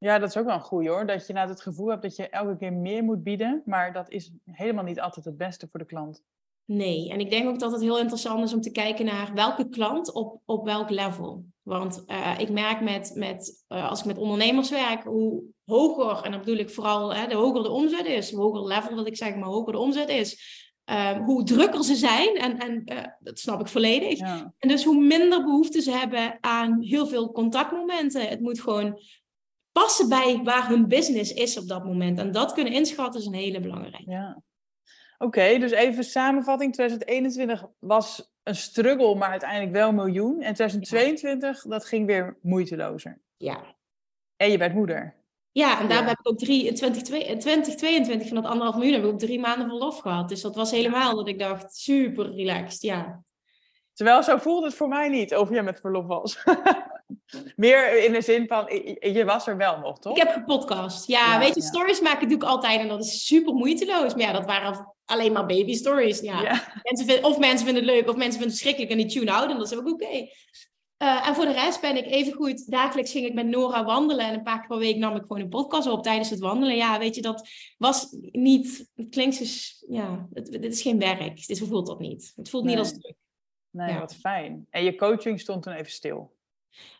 [0.00, 1.06] Ja, dat is ook wel een goeie hoor.
[1.06, 3.62] Dat je nou het gevoel hebt dat je elke keer meer moet bieden.
[3.64, 6.22] Maar dat is helemaal niet altijd het beste voor de klant.
[6.64, 9.68] Nee, en ik denk ook dat het heel interessant is om te kijken naar welke
[9.68, 11.44] klant op, op welk level.
[11.62, 16.30] Want uh, ik merk met, met uh, als ik met ondernemers werk, hoe hoger, en
[16.30, 19.16] dan bedoel ik vooral hè, de hoger de omzet is, hoe hoger level wil ik
[19.16, 20.58] zeggen, maar hoger de omzet is,
[20.90, 22.36] uh, hoe drukker ze zijn.
[22.36, 22.84] En, en
[23.18, 24.18] dat snap ik volledig.
[24.18, 24.54] Ja.
[24.58, 28.28] En dus hoe minder behoefte ze hebben aan heel veel contactmomenten.
[28.28, 29.00] Het moet gewoon
[29.72, 32.18] passen bij waar hun business is op dat moment.
[32.18, 34.10] En dat kunnen inschatten is een hele belangrijke.
[34.10, 34.42] Ja.
[35.18, 36.72] Oké, dus even samenvatting.
[36.72, 40.42] 2021 was een struggle, maar uiteindelijk wel een miljoen.
[40.42, 43.20] En 2022, dat ging weer moeitelozer.
[43.36, 43.76] Ja.
[44.36, 45.18] En je bent moeder.
[45.52, 49.10] Ja, en daar heb ik ook drie, in 2022 van dat anderhalf miljoen heb ik
[49.10, 50.28] ook drie maanden verlof gehad.
[50.28, 53.22] Dus dat was helemaal dat ik dacht, super relaxed, ja.
[53.92, 56.42] Terwijl zo voelde het voor mij niet, of jij met verlof was.
[57.56, 58.64] Meer in de zin van,
[59.00, 60.16] je was er wel nog, toch?
[60.16, 61.06] Ik heb gepodcast.
[61.06, 64.14] Ja, weet je, stories maken doe ik altijd en dat is super moeiteloos.
[64.14, 66.20] Maar ja, dat waren alleen maar baby stories.
[66.20, 66.42] Ja.
[66.82, 69.32] Mensen vinden, of mensen vinden het leuk, of mensen vinden het verschrikkelijk en die tune
[69.32, 70.28] out en dat is ook oké.
[71.02, 72.70] Uh, en voor de rest ben ik even goed.
[72.70, 74.26] Dagelijks ging ik met Nora wandelen.
[74.26, 76.76] En een paar keer per week nam ik gewoon een podcast op tijdens het wandelen.
[76.76, 78.90] Ja, weet je, dat was niet.
[78.94, 79.84] Het klinkt dus.
[79.88, 81.46] Ja, dit is geen werk.
[81.46, 82.32] Dit voelt dat niet.
[82.36, 83.14] Het voelt niet als druk.
[83.70, 84.66] Nee, wat fijn.
[84.70, 86.36] En je coaching stond toen even stil?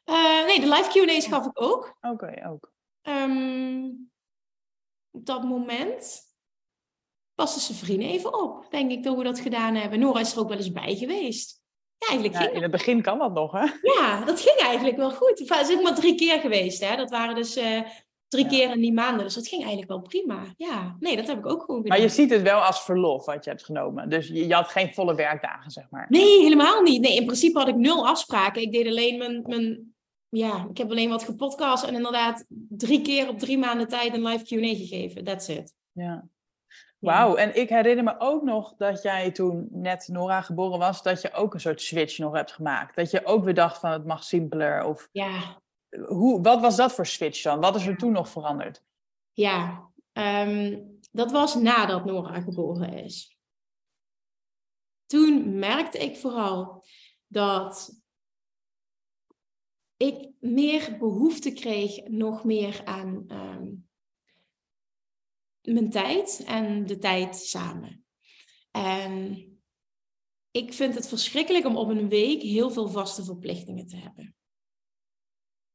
[0.04, 1.96] Uh, nee, de live Q&A's gaf ik ook.
[2.00, 2.72] Oké, ook.
[3.02, 4.10] Um,
[5.10, 6.28] op dat moment
[7.34, 9.98] paste zijn vrienden even op, denk ik, dat we dat gedaan hebben.
[9.98, 11.62] Nora is er ook wel eens bij geweest.
[11.98, 13.66] Ja, eigenlijk ging in het begin kan dat nog, hè?
[13.82, 15.38] Ja, dat ging eigenlijk wel goed.
[15.38, 16.96] Het is maar drie keer geweest, hè.
[16.96, 17.80] Dat waren dus uh,
[18.30, 19.24] drie keer in die maanden.
[19.24, 20.42] Dus dat ging eigenlijk wel prima.
[20.56, 21.98] Ja, nee, dat heb ik ook gewoon gedaan.
[21.98, 24.08] Maar je ziet het wel als verlof wat je hebt genomen.
[24.08, 26.06] Dus je, je, had geen volle werkdagen, zeg maar.
[26.08, 27.00] Nee, helemaal niet.
[27.00, 28.62] Nee, in principe had ik nul afspraken.
[28.62, 29.42] Ik deed alleen mijn...
[29.46, 29.94] mijn
[30.28, 34.26] ja, ik heb alleen wat gepodcast en inderdaad drie keer op drie maanden tijd een
[34.26, 35.24] live Q&A gegeven.
[35.24, 35.74] That's it.
[35.92, 36.28] Ja.
[36.98, 41.20] Wauw, en ik herinner me ook nog dat jij toen net Nora geboren was, dat
[41.20, 42.96] je ook een soort switch nog hebt gemaakt.
[42.96, 44.84] Dat je ook weer dacht van het mag simpeler.
[44.84, 45.60] Of ja.
[46.06, 47.60] Hoe, wat was dat voor switch dan?
[47.60, 48.82] Wat is er toen nog veranderd?
[49.32, 53.38] Ja, um, dat was nadat Nora geboren is.
[55.06, 56.84] Toen merkte ik vooral
[57.26, 58.00] dat
[59.96, 63.88] ik meer behoefte kreeg, nog meer aan um,
[65.62, 68.04] mijn tijd en de tijd samen.
[68.70, 69.44] En
[70.50, 74.34] ik vind het verschrikkelijk om op een week heel veel vaste verplichtingen te hebben.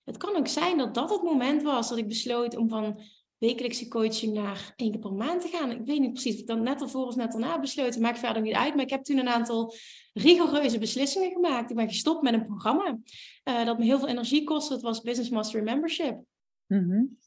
[0.05, 2.99] Het kan ook zijn dat dat het moment was dat ik besloot om van
[3.37, 5.71] wekelijkse coaching naar één keer per maand te gaan.
[5.71, 8.41] Ik weet niet precies of ik dan net ervoor of net daarna besloten, maakt verder
[8.41, 8.75] niet uit.
[8.75, 9.73] Maar ik heb toen een aantal
[10.13, 11.69] rigoureuze beslissingen gemaakt.
[11.69, 12.97] Ik ben gestopt met een programma
[13.43, 14.73] uh, dat me heel veel energie kostte.
[14.73, 16.19] Het was Business Mastery Membership.
[16.67, 17.17] Mm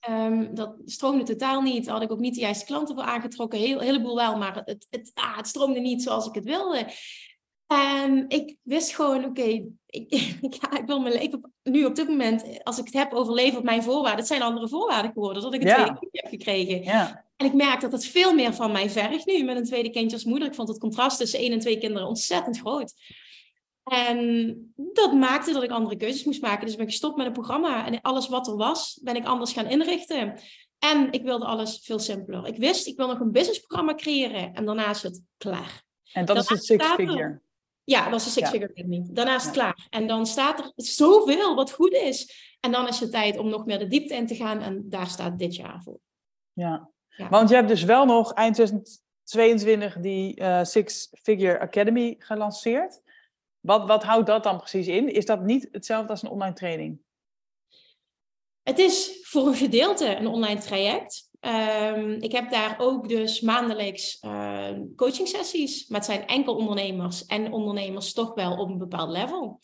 [0.54, 1.88] dat stroomde totaal niet.
[1.88, 3.58] Had ik ook niet de juiste klanten voor aangetrokken.
[3.58, 6.86] Heel, een heleboel wel, maar het, het, ah, het stroomde niet zoals ik het wilde.
[7.68, 9.42] En ik wist gewoon, oké,
[9.86, 10.12] ik,
[10.80, 13.64] ik, wil mijn leven nu op dit moment, als ik het heb over leven op
[13.64, 16.82] mijn voorwaarden, het zijn andere voorwaarden geworden, dat ik een tweede kindje heb gekregen.
[16.82, 17.26] Ja.
[17.36, 20.16] En ik merk dat het veel meer van mij vergt nu met een tweede kindje
[20.16, 20.48] als moeder.
[20.48, 22.94] Ik vond het contrast tussen één en twee kinderen ontzettend groot.
[23.82, 26.66] En dat maakte dat ik andere keuzes moest maken.
[26.66, 27.86] Dus ben ik gestopt met een programma.
[27.86, 30.40] En alles wat er was, ben ik anders gaan inrichten.
[30.78, 32.46] En ik wilde alles veel simpeler.
[32.46, 34.54] Ik wist, ik wil nog een businessprogramma creëren.
[34.54, 35.82] En daarna is het klaar.
[36.12, 37.40] En dat is het six figure?
[37.88, 39.14] Ja, dat is een six figure techniek.
[39.14, 39.86] Daarna is het klaar.
[39.90, 42.46] En dan staat er zoveel wat goed is.
[42.60, 44.60] En dan is het tijd om nog meer de diepte in te gaan.
[44.60, 45.98] En daar staat dit jaar voor.
[46.52, 47.28] Ja, ja.
[47.28, 53.00] want je hebt dus wel nog eind 2022 die uh, Six Figure Academy gelanceerd.
[53.60, 55.12] Wat, wat houdt dat dan precies in?
[55.12, 57.00] Is dat niet hetzelfde als een online training?
[58.62, 61.27] Het is voor een gedeelte een online traject.
[61.40, 65.88] Ehm, ik heb daar ook dus maandelijks uh, coaching sessies.
[65.88, 69.60] Maar het zijn enkel ondernemers en ondernemers toch wel op een bepaald level.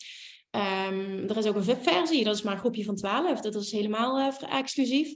[0.50, 3.40] Um, er is ook een VIP-versie, dat is maar een groepje van 12.
[3.40, 5.14] Dat is helemaal uh, exclusief.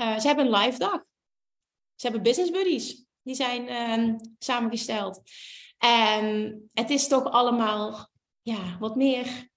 [0.00, 1.04] Uh, ze hebben een live dag.
[1.94, 3.04] Ze hebben business buddies.
[3.22, 5.22] Die zijn samengesteld.
[5.78, 8.08] En het is toch allemaal
[8.42, 9.48] ja, wat meer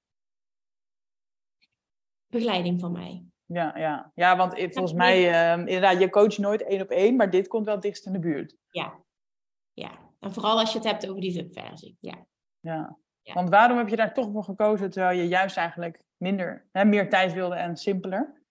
[2.28, 3.29] begeleiding van mij.
[3.54, 4.12] Ja, ja.
[4.16, 7.66] ja want volgens mij, uh, inderdaad, je coach nooit één op één, maar dit komt
[7.66, 8.56] wel dichtst in de buurt.
[8.70, 9.04] Ja,
[9.74, 9.92] ja.
[10.20, 11.98] En vooral als je het hebt over die VIP-versie.
[12.00, 12.28] Ja.
[12.60, 12.98] ja.
[13.34, 17.10] Want waarom heb je daar toch voor gekozen, terwijl je juist eigenlijk minder, hè, meer
[17.10, 18.44] tijd wilde en simpeler?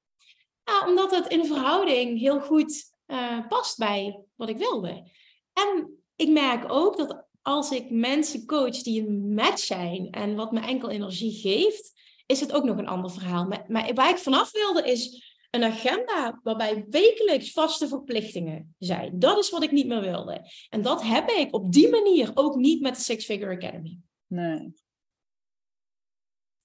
[0.64, 5.10] Ja, omdat het in verhouding heel goed uh, past bij wat ik wilde.
[5.52, 10.52] En ik merk ook dat als ik mensen coach die een match zijn en wat
[10.52, 11.97] me enkel energie geeft,
[12.28, 13.44] is het ook nog een ander verhaal.
[13.44, 19.18] Maar, maar waar ik vanaf wilde is een agenda waarbij wekelijks vaste verplichtingen zijn.
[19.18, 20.50] Dat is wat ik niet meer wilde.
[20.68, 23.98] En dat heb ik op die manier ook niet met de Six Figure Academy.
[24.26, 24.72] Nee.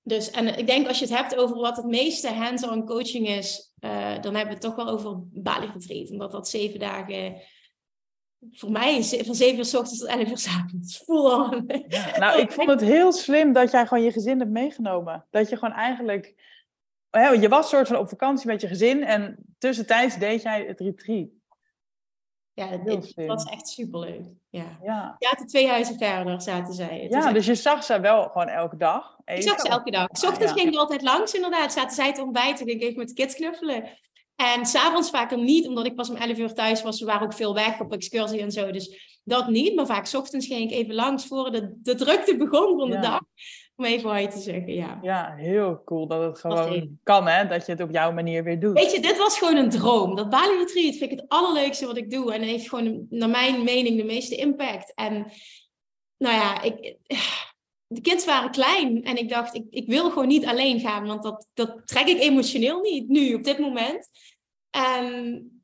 [0.01, 3.73] Dus, en ik denk als je het hebt over wat het meeste hands-on coaching is,
[3.79, 6.09] uh, dan hebben we het toch wel over Bali Retreat.
[6.09, 7.41] Omdat dat zeven dagen,
[8.51, 10.97] voor mij is van zeven uur s ochtends tot elf uur s avonds.
[11.05, 11.83] Full on.
[11.87, 15.25] Ja, nou, ik vond het heel slim dat jij gewoon je gezin hebt meegenomen.
[15.29, 16.33] Dat je gewoon eigenlijk,
[17.11, 21.27] je was soort van op vakantie met je gezin en tussentijds deed jij het retreat.
[22.55, 24.25] Ja, dat, was echt superleuk.
[24.49, 24.77] Ja.
[24.83, 25.15] Ja.
[25.19, 26.99] zaten twee huizen verder, zaten zij.
[26.99, 29.17] Het ja, dus je zag ze wel gewoon elke dag?
[29.25, 30.07] Ik zag ze elke dag.
[30.11, 31.73] S ochtends ging ik altijd langs inderdaad.
[31.73, 33.83] Zaten zij te ontbijten, ging ik even met de kids knuffelen.
[34.35, 36.97] En s'avonds vaker niet, omdat ik pas om 11 uur thuis was.
[36.97, 38.71] Ze waren ook veel weg op excursie en zo.
[38.71, 39.75] Dus dat niet.
[39.75, 42.99] Maar vaak s ochtends ging ik even langs voor de, de drukte begon van de
[42.99, 43.21] dag.
[43.75, 44.99] Om even hi te zeggen, ja.
[45.01, 47.47] Ja, heel cool dat het gewoon kan, hè?
[47.47, 48.73] Dat je het op jouw manier weer doet.
[48.73, 50.15] Weet je, dit was gewoon een droom.
[50.15, 52.33] Dat Bali Retreat vind ik het allerleukste wat ik doe.
[52.33, 54.93] En heeft gewoon, naar mijn mening, de meeste impact.
[54.93, 55.31] En
[56.17, 56.97] nou ja, ik,
[57.93, 59.03] de kids waren klein.
[59.03, 61.05] En ik dacht, ik, ik wil gewoon niet alleen gaan.
[61.05, 64.09] Want dat, dat trek ik emotioneel niet, nu, op dit moment.
[64.69, 65.11] En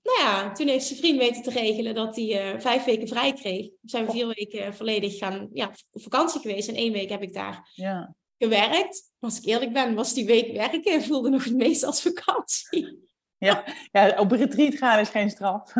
[0.04, 3.34] nou ja, toen heeft zijn vriend weten te regelen dat hij uh, vijf weken vrij
[3.34, 3.66] kreeg.
[3.66, 6.68] We zijn vier weken volledig gaan, ja, op vakantie geweest.
[6.68, 8.16] En één week heb ik daar ja.
[8.38, 9.12] gewerkt.
[9.20, 13.08] Als ik eerlijk ben, was die week werken voelde nog het meest als vakantie.
[13.38, 15.74] Ja, ja, op retreat gaan is geen straf.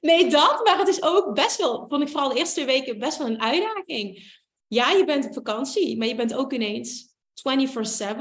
[0.00, 2.98] Nee, dat, maar het is ook best wel, vond ik vooral de eerste twee weken
[2.98, 4.34] best wel een uitdaging.
[4.66, 8.14] Ja, je bent op vakantie, maar je bent ook ineens 24-7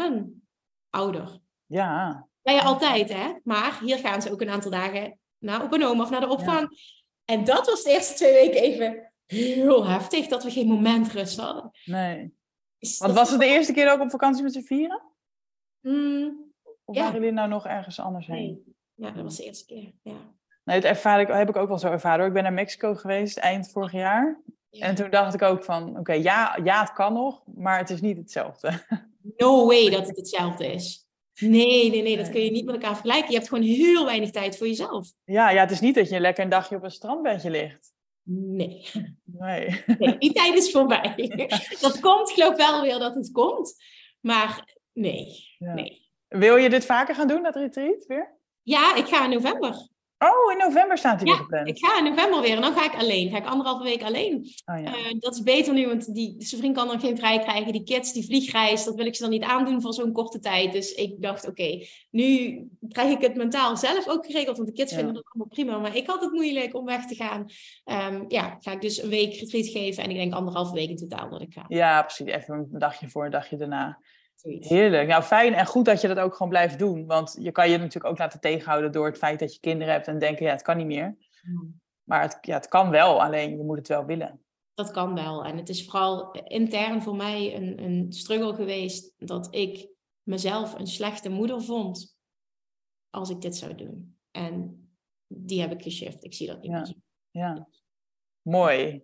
[0.89, 1.39] ouder.
[1.65, 2.27] Ja.
[2.41, 3.33] Ben je altijd, hè?
[3.43, 6.69] Maar hier gaan ze ook een aantal dagen naar op een of naar de opvang.
[7.25, 11.39] En dat was de eerste twee weken even heel heftig, dat we geen moment rust
[11.39, 11.71] hadden.
[11.85, 12.33] Nee.
[12.97, 15.01] Want was het de eerste keer ook op vakantie met z'n vieren?
[15.81, 16.53] Mm,
[16.83, 18.37] of waren jullie nou nog ergens anders heen?
[18.37, 18.75] Nee.
[18.93, 20.33] Ja, dat was de eerste keer, ja.
[20.63, 22.25] Nee, dat ervaar ik, heb ik ook wel zo ervaren.
[22.25, 24.41] Ik ben naar Mexico geweest eind vorig jaar.
[24.79, 28.01] En toen dacht ik ook van, oké, ja, ja, het kan nog, maar het is
[28.01, 28.71] niet hetzelfde.
[29.37, 31.07] No way dat het hetzelfde is.
[31.39, 33.29] Nee, nee, nee, dat kun je niet met elkaar vergelijken.
[33.29, 35.11] Je hebt gewoon heel weinig tijd voor jezelf.
[35.23, 37.93] Ja, ja het is niet dat je lekker een dagje op een strandbedje ligt.
[38.23, 38.87] Nee.
[39.23, 39.83] Nee.
[39.99, 41.13] nee die tijd is voorbij.
[41.81, 43.75] Dat komt, ik geloof wel weer dat het komt.
[44.19, 45.27] Maar nee,
[45.59, 46.03] nee.
[46.27, 48.37] Wil je dit vaker gaan doen, dat retreat weer?
[48.61, 49.87] Ja, ik ga in november.
[50.17, 51.67] Oh, in november staat hij ja, weer gepland.
[51.67, 53.29] ik ga in november weer en dan ga ik alleen.
[53.29, 54.35] Ga ik anderhalve week alleen.
[54.65, 54.97] Oh, ja.
[54.97, 57.71] uh, dat is beter nu, want die, zijn vriend kan dan geen vrij krijgen.
[57.71, 60.71] Die kids, die vliegreis, dat wil ik ze dan niet aandoen voor zo'n korte tijd.
[60.71, 64.57] Dus ik dacht, oké, nu krijg ik het mentaal zelf ook geregeld.
[64.57, 65.77] Want de kids vinden dat allemaal prima.
[65.77, 67.45] Maar ik had het moeilijk om weg te gaan.
[68.13, 70.03] Um, ja, ga ik dus een week retreat geven.
[70.03, 71.65] En ik denk anderhalve week in totaal dat ik ga.
[71.67, 72.27] Ja, precies.
[72.27, 73.99] Even een dagje voor, een dagje daarna.
[74.41, 75.07] Heerlijk.
[75.07, 77.05] Nou, fijn en goed dat je dat ook gewoon blijft doen.
[77.05, 80.07] Want je kan je natuurlijk ook laten tegenhouden door het feit dat je kinderen hebt
[80.07, 81.17] en denken, ja, het kan niet meer.
[81.41, 81.81] Hmm.
[82.03, 84.45] Maar het, ja, het kan wel, alleen je moet het wel willen.
[84.73, 85.45] Dat kan wel.
[85.45, 89.89] En het is vooral intern voor mij een, een struggle geweest dat ik
[90.23, 92.17] mezelf een slechte moeder vond
[93.09, 94.17] als ik dit zou doen.
[94.31, 94.79] En
[95.27, 96.23] die heb ik geshift.
[96.23, 96.79] Ik zie dat niet ja.
[96.81, 96.95] meer.
[97.29, 97.67] Ja,
[98.41, 99.03] mooi.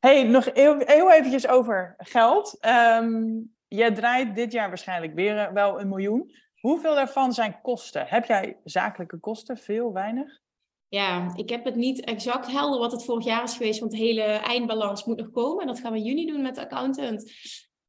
[0.00, 2.66] hey, nog heel, heel eventjes over geld.
[2.66, 6.34] Um, jij draait dit jaar waarschijnlijk weer eh, wel een miljoen.
[6.60, 8.06] Hoeveel daarvan zijn kosten?
[8.06, 9.58] Heb jij zakelijke kosten?
[9.58, 10.40] Veel, weinig?
[10.88, 13.98] Ja, ik heb het niet exact helder wat het vorig jaar is geweest, want de
[13.98, 15.60] hele eindbalans moet nog komen.
[15.60, 17.32] En dat gaan we in juni doen met de accountant.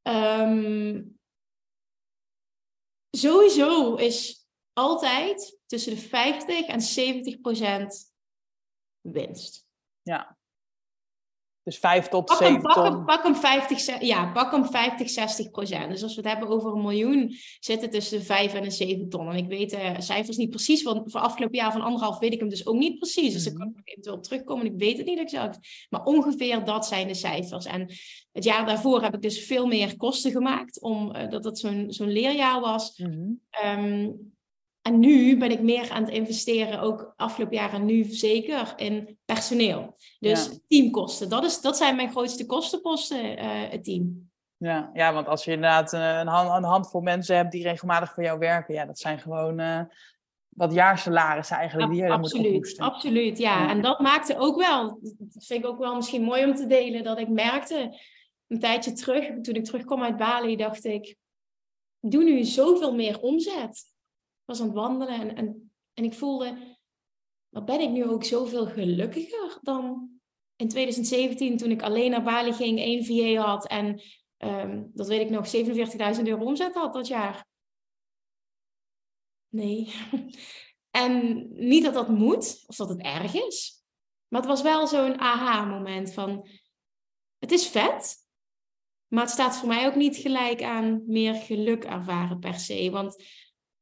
[0.01, 1.19] Um,
[3.17, 8.13] sowieso is altijd tussen de 50 en 70 procent
[9.01, 9.67] winst.
[10.01, 10.37] Ja.
[11.63, 12.83] Dus 5 tot Pak 7 hem, pak, ton.
[12.83, 15.89] hem, pak, hem 50, ze- ja, pak hem 50, 60 procent.
[15.89, 18.71] Dus als we het hebben over een miljoen, zit het tussen de 5 en de
[18.71, 19.29] 7 ton.
[19.29, 22.39] En ik weet de cijfers niet precies, want voor afgelopen jaar van anderhalf weet ik
[22.39, 23.33] hem dus ook niet precies.
[23.33, 24.65] Dus daar kan ik nog eventueel op terugkomen.
[24.65, 25.59] Ik weet het niet exact.
[25.89, 27.65] Maar ongeveer dat zijn de cijfers.
[27.65, 27.89] En
[28.31, 32.59] het jaar daarvoor heb ik dus veel meer kosten gemaakt, omdat het zo'n zo'n leerjaar
[32.61, 32.97] was.
[32.97, 33.29] Mhm.
[33.49, 34.09] Ehm,
[34.81, 39.17] en nu ben ik meer aan het investeren, ook afgelopen jaar en nu zeker, in
[39.25, 39.95] personeel.
[40.19, 40.57] Dus Ja.
[40.67, 44.29] teamkosten, dat, is, dat zijn mijn grootste kostenposten, eh, het team.
[44.57, 48.13] Ja, ja, want als je inderdaad eh, een, hand, een handvol mensen hebt die regelmatig
[48.13, 49.81] voor jou werken, ja, dat zijn gewoon eh,
[50.49, 53.61] wat jaarsalarissen eigenlijk die je moet absoluut, absoluut, ja.
[53.61, 53.69] Ja.
[53.69, 57.03] En dat maakte ook wel, dat vind ik ook wel misschien mooi om te delen,
[57.03, 57.99] dat ik merkte
[58.47, 61.15] een tijdje terug, toen ik terugkwam uit Bali, dacht ik,
[61.99, 63.90] ik doe nu zoveel meer omzet.
[64.51, 66.57] Was aan het wandelen en, en, en ik voelde,
[67.49, 70.09] wat ben ik nu ook zoveel gelukkiger dan
[70.55, 74.01] in 2017 toen ik alleen naar Bali ging, één VA had en
[74.37, 75.55] ehm, dat weet ik nog,
[76.17, 77.45] 47.000 euro omzet had dat jaar.
[79.49, 79.93] Nee.
[80.89, 83.83] En niet dat dat moet, of dat het erg is.
[84.27, 86.47] Maar het was wel zo'n aha-moment van...
[87.37, 88.15] Het is vet,
[89.07, 92.89] maar het staat voor mij ook niet gelijk aan meer geluk ervaren per se.
[92.89, 93.23] Want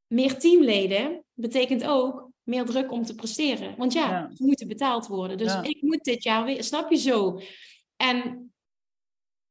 [0.09, 3.77] meer teamleden betekent ook meer druk om te presteren.
[3.77, 4.29] Want ja, Ja.
[4.35, 5.37] ze moeten betaald worden.
[5.37, 5.63] Dus Ja.
[5.63, 7.39] ik moet dit jaar weer, snap je zo?
[7.95, 8.51] En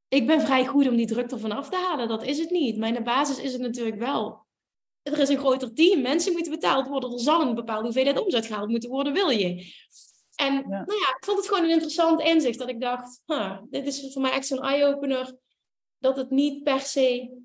[0.08, 2.08] ik ben vrij goed om die druk ervan af te halen.
[2.08, 2.76] Dat is het niet.
[2.76, 4.46] Maar in de basis is het natuurlijk wel.
[5.02, 6.00] Er is een groter team.
[6.00, 7.12] Mensen moeten betaald worden.
[7.12, 9.72] Er zal een bepaalde hoeveelheid omzet gehaald moeten worden, wil je.
[10.34, 12.58] En nou ja, ik vond het gewoon een interessant inzicht.
[12.58, 15.36] Dat ik dacht, huh, dit is voor mij echt zo'n eye-opener.
[15.98, 17.36] Dat het niet per se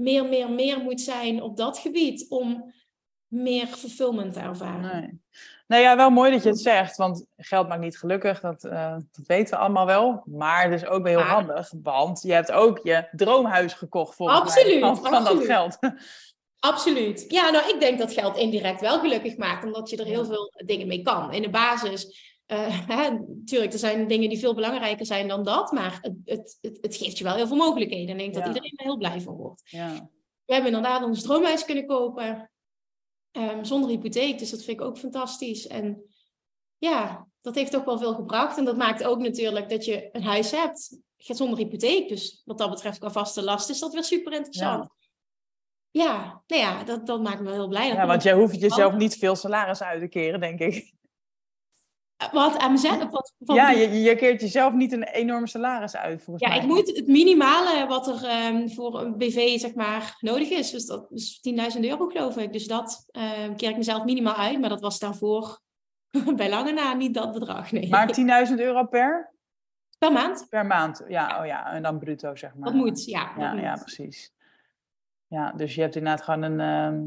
[0.00, 2.26] meer, meer, meer moet zijn op dat gebied.
[2.28, 2.72] Om
[3.26, 5.00] meer fulfillment te ervaren.
[5.00, 5.20] Nee.
[5.66, 8.96] Nou ja, wel mooi dat je het zegt, want geld maakt niet gelukkig, dat, eh,
[9.12, 10.22] dat weten we allemaal wel.
[10.24, 14.14] Maar het is ook wel heel Maar- handig, want je hebt ook je droomhuis gekocht
[14.14, 15.44] volgens Absoluut, van, van dat absoluut.
[15.46, 15.78] geld.
[16.58, 17.24] Absoluut.
[17.28, 20.52] Ja, nou, ik denk dat geld indirect wel gelukkig maakt, omdat je er heel veel
[20.64, 21.32] dingen mee kan.
[21.32, 25.72] In de basis, eh, hè, natuurlijk, er zijn dingen die veel belangrijker zijn dan dat,
[25.72, 28.08] maar het, het, het, het geeft je wel heel veel mogelijkheden.
[28.08, 29.62] En ik denk dat iedereen er heel blij van wordt.
[29.64, 30.10] Ja.
[30.44, 32.50] We hebben inderdaad ons droomhuis kunnen kopen,
[33.30, 35.66] ehm, zonder hypotheek, dus dat vind ik ook fantastisch.
[35.66, 36.02] En
[36.78, 38.58] ja, dat heeft toch wel veel gebracht.
[38.58, 42.08] En dat maakt ook natuurlijk dat je een huis hebt, zonder hypotheek.
[42.08, 44.88] Dus wat dat betreft qua vaste last is dat weer super interessant.
[45.90, 47.88] Ja, nou ja, dat, dat maakt me wel heel blij.
[47.88, 50.98] Dat ja, want jij hoeft jezelf niet veel salaris uit te keren, denk ik.
[52.32, 53.10] Wat aan mezelf?
[53.10, 56.62] Wat, wat Ja, je, je keert jezelf niet een enorm salaris uit, volgens ja, mij.
[56.64, 60.70] ik moet het minimale wat er ehm, voor een BV zeg maar nodig is.
[60.70, 61.40] Dus dat is
[61.76, 62.52] 10.000 euro geloof ik.
[62.52, 64.60] Dus dat ehm, keer ik mezelf minimaal uit.
[64.60, 65.60] Maar dat was daarvoor
[66.36, 67.72] bij lange na niet dat bedrag.
[67.72, 67.88] Nee.
[67.88, 69.34] Maar 10.000 euro per?
[69.98, 70.46] per maand.
[70.48, 72.64] Per maand, ja, oh ja, en dan bruto, zeg maar.
[72.64, 73.24] Dat moet, ja.
[73.24, 73.62] Dat Ja, moet.
[73.62, 74.32] ja, precies.
[75.26, 77.06] Ja, dus je hebt inderdaad gewoon een, ehm,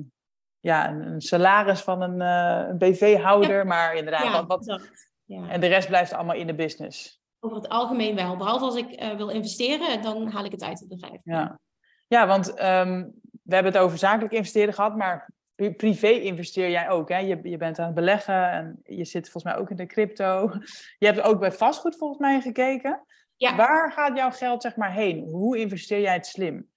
[0.64, 4.80] ja, een, een salaris van een, eh, een BV-houder, maar inderdaad, Ja, wat.
[5.26, 5.48] Ja.
[5.50, 7.22] en de rest blijft allemaal in de business.
[7.40, 8.38] Over het algemeen wel.
[8.38, 11.22] Behalve als ik eh, wil investeren, dan haal ik het uit het bedrijf.
[11.24, 11.60] Ja,
[12.08, 13.06] ja want ehm,
[13.44, 17.10] we hebben het over zakelijk investeren gehad, maar pri- privé investeer jij ook.
[17.10, 17.18] Hè?
[17.18, 20.52] Je, je bent aan het beleggen en je zit volgens mij ook in de crypto.
[21.00, 23.06] Je hebt ook bij vastgoed volgens mij gekeken.
[23.36, 23.56] Ja.
[23.56, 25.30] Waar gaat jouw geld zeg maar heen?
[25.30, 26.72] Hoe investeer jij het slim?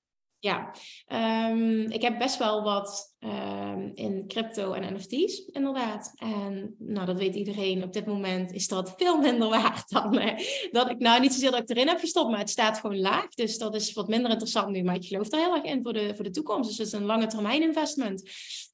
[0.46, 0.72] Ja,
[1.06, 6.12] Ehm, ik heb best wel wat ehm, in crypto en NFT's, inderdaad.
[6.14, 7.82] En nou, dat weet iedereen.
[7.82, 11.50] Op dit moment is dat veel minder waard dan eh, dat ik, nou niet zozeer
[11.50, 13.28] dat ik erin heb gestopt, maar het staat gewoon laag.
[13.28, 14.82] Dus dat is wat minder interessant nu.
[14.82, 16.68] Maar ik geloof daar heel erg in voor de, voor de toekomst.
[16.68, 18.30] Dus het is een lange termijn investment.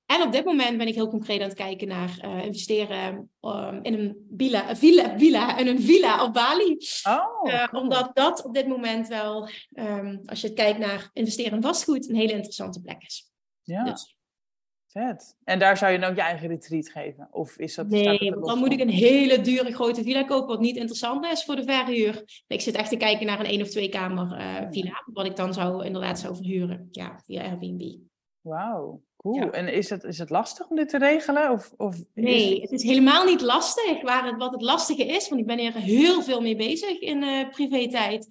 [0.07, 3.79] En op dit moment ben ik heel concreet aan het kijken naar eh, investeren ehm,
[3.83, 6.77] in een villa, villa, villa, in een villa op Bali.
[7.09, 7.83] Oh, Eh, cool.
[7.83, 12.17] Omdat dat op dit moment wel, ehm, als je kijkt naar investeren in vastgoed, een
[12.17, 13.31] hele interessante plek is.
[13.63, 14.17] Ja, Dus,
[14.87, 15.37] vet.
[15.45, 17.29] En daar zou je dan ook je eigen retreat geven?
[17.31, 17.89] Of is dat...
[17.89, 21.45] nee, want dan moet ik een hele dure grote villa kopen, wat niet interessant is
[21.45, 22.43] voor de verhuur.
[22.47, 25.37] Ik zit echt te kijken naar een één of twee kamer eh, villa, wat ik
[25.37, 26.89] dan zou inderdaad zou verhuren.
[26.91, 27.97] Ja, via Airbnb.
[28.41, 29.37] Wauw, cool.
[29.37, 29.51] Ja.
[29.51, 31.51] En is het, is het lastig om dit te regelen?
[31.51, 34.03] Of, of is- Nee, het is helemaal niet lastig.
[34.03, 37.23] Waar het, wat het lastige is, want ik ben hier heel veel mee bezig in
[37.23, 38.27] eh privé-tijd,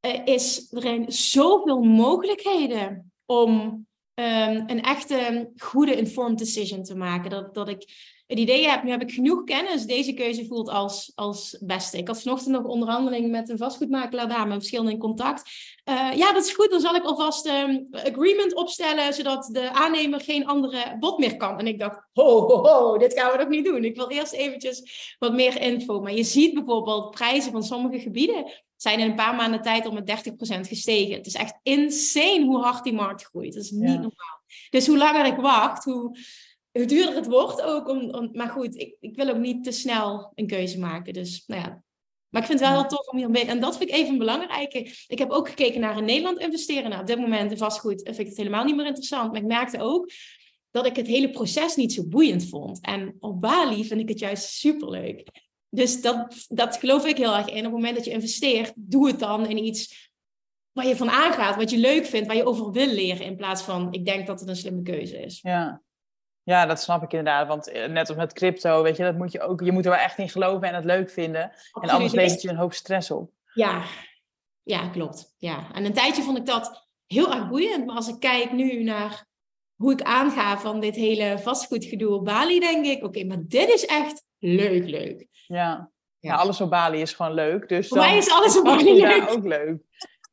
[0.00, 7.30] eh, is er zijn zoveel mogelijkheden om ehm, een echte goede informed decision te maken.
[7.30, 7.84] Dat, dat ik
[8.26, 11.98] het idee heb, nu heb ik genoeg kennis, deze keuze voelt als, als beste.
[11.98, 15.42] Ik had vanochtend nog onderhandeling met een vastgoedmakelaar daar, met verschillende in contact.
[15.84, 20.20] Uh, ja, dat is goed, dan zal ik alvast een agreement opstellen, zodat de aannemer
[20.20, 21.58] geen andere bod meer kan.
[21.58, 23.84] En ik dacht, ho, ho, ho, dit gaan we nog niet doen.
[23.84, 26.00] Ik wil eerst eventjes wat meer info.
[26.00, 29.92] Maar je ziet bijvoorbeeld prijzen van sommige gebieden zijn in een paar maanden tijd al
[29.92, 31.14] met 30% gestegen.
[31.14, 33.54] Het is echt insane hoe hard die markt groeit.
[33.54, 34.40] Dat is niet normaal.
[34.70, 36.16] Dus hoe langer ik wacht, hoe,
[36.72, 37.88] hoe duurder het wordt ook.
[37.88, 41.12] Om, om, maar goed, ik, ik wil ook niet te snel een keuze maken.
[41.12, 41.82] Dus nou ja,
[42.32, 43.44] maar ik vind het wel heel tof om hier mee.
[43.44, 45.04] En dat vind ik even belangrijk.
[45.06, 46.90] Ik heb ook gekeken naar in Nederland investeren.
[46.90, 49.32] Nou, op dit moment in vastgoed vind ik het helemaal niet meer interessant.
[49.32, 50.10] Maar ik merkte ook
[50.70, 52.80] dat ik het hele proces niet zo boeiend vond.
[52.80, 55.28] En op Bali vind ik het juist superleuk.
[55.68, 57.56] Dus dat, dat geloof ik heel erg in.
[57.56, 60.10] Op het moment dat je investeert, doe het dan in iets
[60.72, 63.62] waar je van aangaat, wat je leuk vindt, waar je over wil leren, in plaats
[63.62, 65.38] van ik denk dat het een slimme keuze is.
[65.42, 65.82] Ja,
[66.42, 67.46] ja dat snap ik inderdaad.
[67.48, 69.90] Want eh, net als met crypto, weet je, dat moet je ook, je moet er
[69.90, 71.52] wel echt in geloven en het leuk vinden.
[71.80, 73.30] En anders levert je een hoop stress op.
[73.54, 73.82] Ja,
[74.62, 75.34] ja, klopt.
[75.38, 75.66] Ja.
[75.72, 77.86] En een tijdje vond ik dat heel erg boeiend.
[77.86, 79.26] Maar als ik kijk nu naar
[79.76, 83.86] hoe ik aanga van dit hele vastgoedgedoe op Bali, denk ik, oké, maar dit is
[83.86, 85.26] echt leuk, leuk.
[85.46, 85.90] Ja.
[86.18, 87.68] ja, alles op Bali is gewoon leuk.
[87.68, 89.30] Dus Voor mij is alles op Bali leuk.
[89.30, 89.82] ook leuk.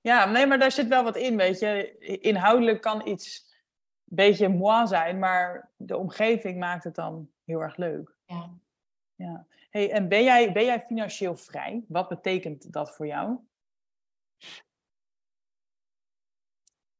[0.01, 1.97] Ja, nee, maar daar zit wel wat in, weet je.
[2.21, 3.48] Inhoudelijk kan iets
[4.09, 8.15] beetje moi zijn, maar de omgeving maakt het dan heel erg leuk.
[8.25, 8.49] Ja.
[9.15, 9.45] ja.
[9.69, 11.83] Hey, en ben jij, ben jij financieel vrij?
[11.87, 13.37] Wat betekent dat voor jou?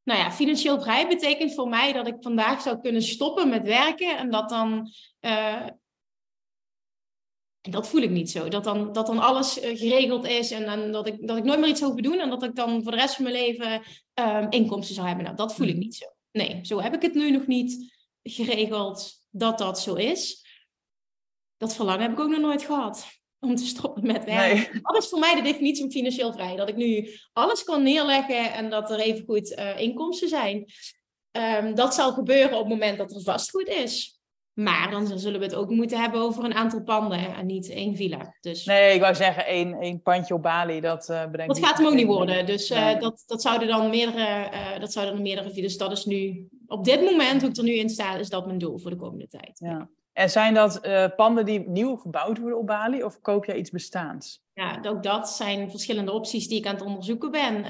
[0.03, 4.18] Nou ja, financieel vrij betekent voor mij dat ik vandaag zou kunnen stoppen met werken
[4.18, 5.68] en dat dan uh,
[7.62, 8.47] en dat voel ik niet zo.
[8.47, 11.60] Dat dan, dat dan alles eh, geregeld is en, en dat, ik, dat ik nooit
[11.60, 13.82] meer iets hoef te doen en dat ik dan voor de rest van mijn leven
[14.14, 15.26] um, inkomsten zou hebben.
[15.26, 15.80] Nou, dat voel ik mm.
[15.80, 16.05] niet zo.
[16.32, 20.47] Nee, zo heb ik het nu nog niet geregeld dat dat zo is.
[21.57, 23.07] Dat verlangen heb ik ook nog nooit gehad
[23.39, 24.71] om te stoppen met werken.
[24.71, 24.82] Nee.
[24.82, 26.55] Dat is voor mij de definitie van financieel vrij.
[26.55, 30.65] Dat ik nu alles kan neerleggen en dat er even goed uh, inkomsten zijn.
[31.32, 34.18] Um, dat zal gebeuren op het moment dat er vastgoed is.
[34.54, 37.95] Maar dan zullen we het ook moeten hebben over een aantal panden en niet één
[37.95, 38.36] villa.
[38.41, 38.66] Dus...
[38.66, 41.56] Nee, ik wou zeggen één, één pandje op Bali, dat uh, brengt...
[41.56, 42.45] Dat gaat hem ook niet worden.
[42.45, 45.78] Dus uh, dat, dat zouden dan meerdere, uh, dat zouden dan meerdere villas...
[45.78, 48.58] Dat is nu, op dit moment, hoe ik er nu in sta, is dat mijn
[48.58, 49.52] doel voor de komende tijd.
[49.54, 49.89] Ja.
[50.14, 50.82] En zijn dat
[51.16, 54.41] panden die nieuw gebouwd worden op Bali of koop jij iets bestaans?
[54.54, 57.66] Ja, ook dat zijn verschillende opties die ik aan het onderzoeken ben.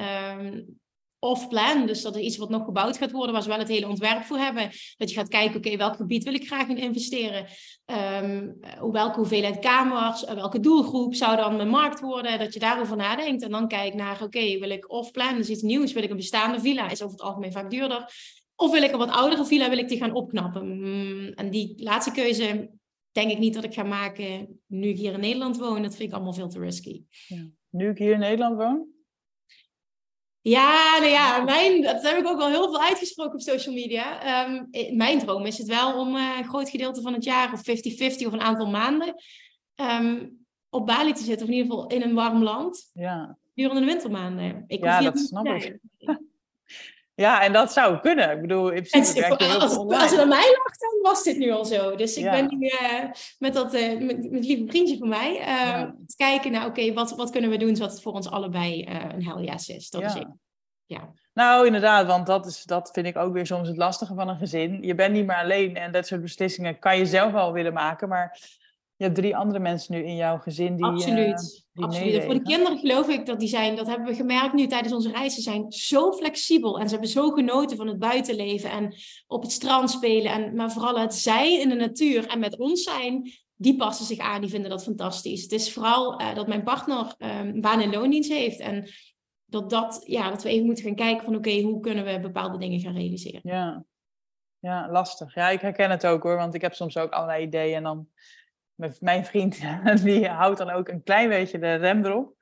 [1.20, 1.86] Uh, off-plan.
[1.86, 4.24] Dus dat is iets wat nog gebouwd gaat worden, waar ze wel het hele ontwerp
[4.24, 4.70] voor hebben.
[4.98, 7.46] Dat je gaat kijken, oké, welk gebied wil ik graag in investeren?
[8.24, 8.60] Um,
[8.92, 12.40] welke hoeveelheid kamers, eh, welke doelgroep zou dan mijn markt worden?
[12.40, 15.94] Dat je daarover nadenkt en dan kijkt naar, oké, wil ik off-plan, dus iets nieuws?
[15.94, 16.90] Wil ik een bestaande villa?
[16.90, 18.14] Is over het algemeen vaak duurder.
[18.56, 20.80] Of wil ik een wat oudere villa, wil ik die gaan opknappen?
[20.80, 22.70] Mm, en die laatste keuze
[23.12, 25.82] denk ik niet dat ik ga maken nu ik hier in Nederland woon.
[25.82, 27.04] Dat vind ik allemaal veel te risky.
[27.28, 27.50] Ja.
[27.70, 28.88] Nu ik hier in Nederland woon?
[30.42, 34.46] Ja, nou ja, mijn, dat heb ik ook wel heel veel uitgesproken op social media.
[34.48, 37.60] Um, mijn droom is het wel om uh, een groot gedeelte van het jaar, of
[37.60, 37.64] 50-50
[38.26, 39.16] of een aantal maanden,
[39.76, 40.38] um,
[40.70, 41.48] op Bali te zitten.
[41.48, 42.90] Of in ieder geval in een warm land.
[42.94, 43.38] Ja.
[43.54, 44.64] Durende de wintermaanden.
[44.68, 45.80] Ik ja, dat snap ik.
[47.20, 48.32] Ja, en dat zou kunnen.
[48.32, 51.38] Ik bedoel, in principe het, als, als, als het aan mij lag, dan was dit
[51.38, 51.96] nu al zo.
[51.96, 53.04] Dus ik ben nu uh,
[53.40, 55.96] met dat uh, met, met lieve vriendje van mij uh, ja.
[56.08, 58.86] te kijken naar, oké, okay, wat, wat kunnen we doen zodat het voor ons allebei
[58.86, 59.90] een hell yes is.
[59.90, 60.08] Dat ja.
[60.08, 60.28] is ik.
[60.86, 61.10] Ja.
[61.34, 64.38] Nou, inderdaad, want dat, is, dat vind ik ook weer soms het lastige van een
[64.38, 64.82] gezin.
[64.82, 68.10] Je bent niet meer alleen en dat soort beslissingen kan je zelf wel willen maken,
[68.10, 68.40] maar
[69.00, 70.86] je hebt drie andere mensen nu in jouw gezin die.
[70.86, 71.28] Absoluut.
[71.28, 72.24] Uh, die Absoluut.
[72.24, 75.12] Voor de kinderen geloof ik dat die zijn, dat hebben we gemerkt nu tijdens onze
[75.12, 76.80] reizen, zijn zo flexibel.
[76.80, 78.96] En ze hebben zo genoten van het buitenleven en
[79.28, 80.32] op het strand spelen.
[80.32, 84.18] En, maar vooral het zijn in de natuur en met ons zijn, die passen zich
[84.18, 85.42] aan, die vinden dat fantastisch.
[85.42, 88.60] Het is vooral uh, dat mijn partner um, baan- en loondienst heeft.
[88.60, 88.90] En
[89.46, 92.20] dat, dat, ja, dat we even moeten gaan kijken van oké, okay, hoe kunnen we
[92.20, 93.42] bepaalde dingen gaan realiseren.
[93.44, 93.84] Ja.
[94.60, 95.36] ja, lastig.
[95.36, 98.08] Ja, ik herken het ook hoor, want ik heb soms ook allerlei ideeën en dan
[99.00, 99.60] mijn vriend,
[100.04, 102.38] die houdt dan ook een klein beetje de rem erop.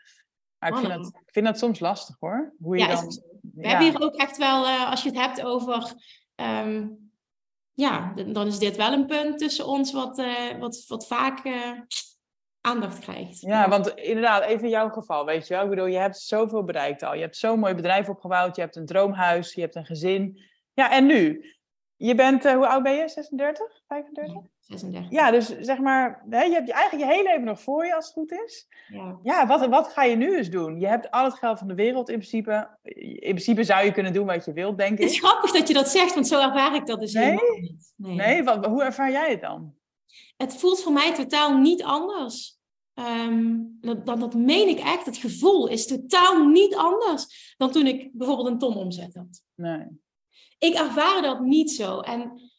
[0.59, 2.53] Maar ik vind, dat, ik vind dat soms lastig hoor.
[2.59, 3.69] Hoe je ja, dan, we ja.
[3.69, 5.93] hebben hier ook echt wel, uh, als je het hebt over.
[6.35, 7.05] Um,
[7.73, 11.71] ja, dan is dit wel een punt tussen ons wat, uh, wat, wat vaak uh,
[12.61, 13.41] aandacht krijgt.
[13.41, 15.63] Ja, want inderdaad, even in jouw geval, weet je wel.
[15.63, 17.13] Ik bedoel, je hebt zoveel bereikt al.
[17.13, 18.55] Je hebt zo'n mooi bedrijf opgebouwd.
[18.55, 19.53] Je hebt een droomhuis.
[19.53, 20.41] Je hebt een gezin.
[20.73, 21.55] Ja, en nu?
[21.95, 23.07] Je bent, hoe oud ben je?
[23.09, 23.81] 36?
[23.87, 24.41] 35?
[24.67, 25.11] 36.
[25.11, 27.95] Ja, dus zeg maar, hè, je hebt je eigenlijk je hele leven nog voor je
[27.95, 28.67] als het goed is.
[28.87, 30.79] Ja, ja wat, wat ga je nu eens doen?
[30.79, 32.77] Je hebt al het geld van de wereld in principe.
[32.81, 34.99] In principe zou je kunnen doen wat je wilt, denk ik.
[34.99, 37.23] Het is grappig dat je dat zegt, want zo ervaar ik dat dus nee?
[37.23, 37.93] helemaal niet.
[37.95, 39.73] Nee, nee wat, hoe ervaar jij het dan?
[40.37, 42.57] Het voelt voor mij totaal niet anders.
[42.93, 45.05] Ehm, dat, dat, dat meen ik echt.
[45.05, 49.41] Het gevoel is totaal niet anders dan toen ik bijvoorbeeld een ton omzet had.
[49.55, 49.85] Nee.
[50.59, 51.99] Ik ervaar dat niet zo.
[51.99, 52.51] En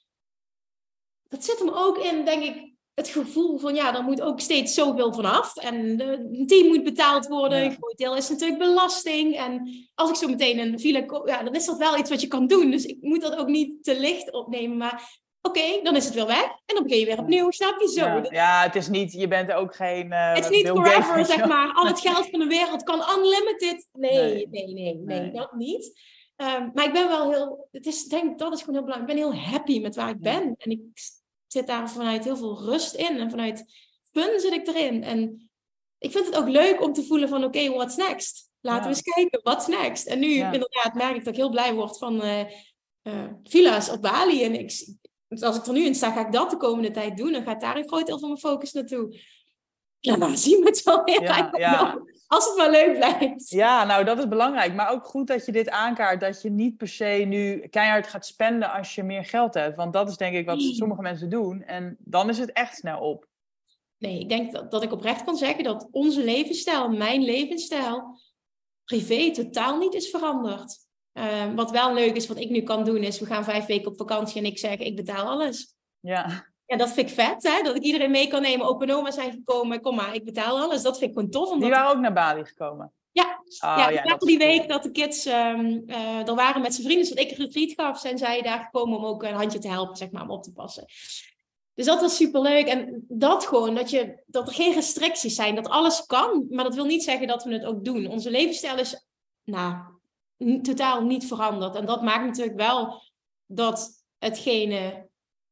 [1.29, 4.75] dat zit hem ook in, denk ik, het gevoel van ja, er moet ook steeds
[4.75, 5.57] zoveel vanaf.
[5.57, 7.65] En een team moet betaald worden.
[7.65, 9.37] Een groot deel is natuurlijk belasting.
[9.37, 12.27] En als ik zo meteen een file ja, dan is dat wel iets wat je
[12.27, 12.71] kan doen.
[12.71, 14.77] Dus ik moet dat ook niet te licht opnemen.
[14.77, 16.45] Maar oké, dan is het weer weg.
[16.45, 18.05] En dan begin je weer opnieuw, snap je zo?
[18.05, 20.07] Ja, ja het is niet, je bent ook geen...
[20.07, 21.73] Uh, het is niet forever, zeg maar.
[21.73, 23.89] Al het geld van de wereld kan unlimited.
[23.93, 26.01] Nee, nee, nee, nee, dat niet.
[26.41, 29.11] Um, maar ik ben wel heel, het is, denk dat is gewoon heel belangrijk.
[29.11, 30.55] Ik ben heel happy met waar ik ben.
[30.57, 30.81] En ik
[31.47, 33.19] zit daar vanuit heel veel rust in.
[33.19, 33.65] En vanuit
[34.13, 35.03] fun zit ik erin.
[35.05, 35.51] En
[35.99, 38.51] ik vind het ook leuk om te voelen van, oké, what's next?
[38.61, 40.07] Laten we eens kijken, what's next?
[40.07, 42.41] En nu inderdaad merk ik dat ik heel blij word van uh,
[43.03, 44.45] uh, villa's op Bali.
[44.45, 44.95] En ik,
[45.41, 47.33] als ik er nu in sta, ga ik dat de komende tijd doen.
[47.33, 49.21] Dan gaat daar een groot deel van mijn focus naartoe.
[50.01, 51.23] Ja, zien we het wel weer.
[51.23, 52.01] Ja, ja.
[52.27, 53.51] Als het maar leuk blijft.
[53.51, 54.75] Ja, nou dat is belangrijk.
[54.75, 56.21] Maar ook goed dat je dit aankaart.
[56.21, 59.77] Dat je niet per se nu keihard gaat spenden als je meer geld hebt.
[59.77, 61.63] Want dat is denk ik wat sommige mensen doen.
[61.63, 63.27] En dan is het echt snel op.
[63.99, 68.21] Nee, ik denk dat, dat ik oprecht kan zeggen dat onze levensstijl, mijn levensstijl,
[68.85, 70.77] privé totaal niet is veranderd.
[71.13, 73.91] Ehm, wat wel leuk is, wat ik nu kan doen, is we gaan vijf weken
[73.91, 75.75] op vakantie en ik zeg, ik betaal alles.
[76.01, 76.53] Ja.
[76.69, 77.63] Ja, dat vind ik vet, hè?
[77.63, 78.67] dat ik iedereen mee kan nemen.
[78.67, 80.83] Open oma zijn gekomen, kom maar, ik betaal alles.
[80.83, 81.51] Dat vind ik gewoon tof.
[81.51, 81.61] Omdat...
[81.61, 82.93] Die waren ook naar Bali gekomen?
[83.13, 85.83] Ja, oh, ja, ja die week dat de kids um,
[86.27, 89.05] er waren met zijn vrienden, dat ik een retreat gaf, zijn zij daar gekomen om
[89.05, 90.85] ook een handje te helpen, zeg maar, om op te passen.
[91.75, 92.67] Dus dat was superleuk.
[92.67, 96.47] En dat gewoon, dat, je, dat er geen restricties zijn, dat alles kan.
[96.51, 98.07] Maar dat wil niet zeggen dat we het ook doen.
[98.07, 99.07] Onze levensstijl is
[99.45, 99.77] nou,
[100.63, 101.75] totaal niet veranderd.
[101.75, 103.03] En dat maakt natuurlijk wel
[103.47, 105.08] dat hetgene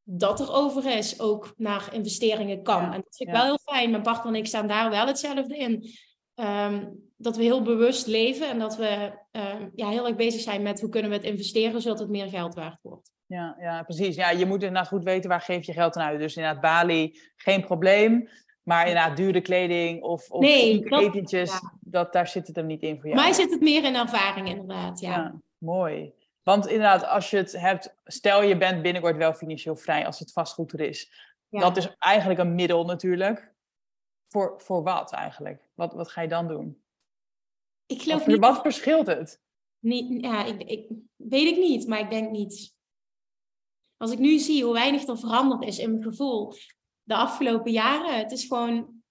[0.09, 2.83] dat er over is, ook naar investeringen kan.
[2.83, 3.91] en dat vind ik wel heel fijn.
[3.91, 5.89] Mijn partner en ik staan daar wel hetzelfde in.
[6.35, 6.85] Ehm,
[7.17, 10.81] dat we heel bewust leven en dat we um, ja, heel erg bezig zijn met
[10.81, 13.11] hoe kunnen we het investeren zodat het meer geld waard wordt.
[13.25, 14.15] Ja, ja precies.
[14.15, 16.19] Ja, je moet inderdaad goed weten waar geef je geld aan uit.
[16.19, 18.29] Dus inderdaad Bali, geen probleem.
[18.63, 22.81] Maar inderdaad dure kleding of, of nee, dat, etentjes, dat, daar zit het hem niet
[22.81, 23.21] in voor jou.
[23.21, 25.09] Mij zit het meer in ervaring inderdaad, ja.
[25.09, 26.13] ja mooi.
[26.47, 30.31] Want inderdaad, als je het hebt, stel je bent binnenkort wel financieel vrij als het
[30.31, 31.11] vastgoed er is.
[31.49, 33.53] Dat is eigenlijk een middel natuurlijk.
[34.27, 35.69] Voor, voor wat eigenlijk?
[35.73, 36.83] Wat, wat ga je dan doen?
[37.85, 38.39] Ik geloof niet...
[38.39, 39.41] Wat verschilt het?
[39.79, 42.75] Niet, ja, ik, ik, weet ik niet, maar ik denk niet.
[43.97, 46.53] Als ik nu zie hoe weinig er veranderd is in mijn gevoel
[47.03, 49.03] de afgelopen jaren, het is gewoon,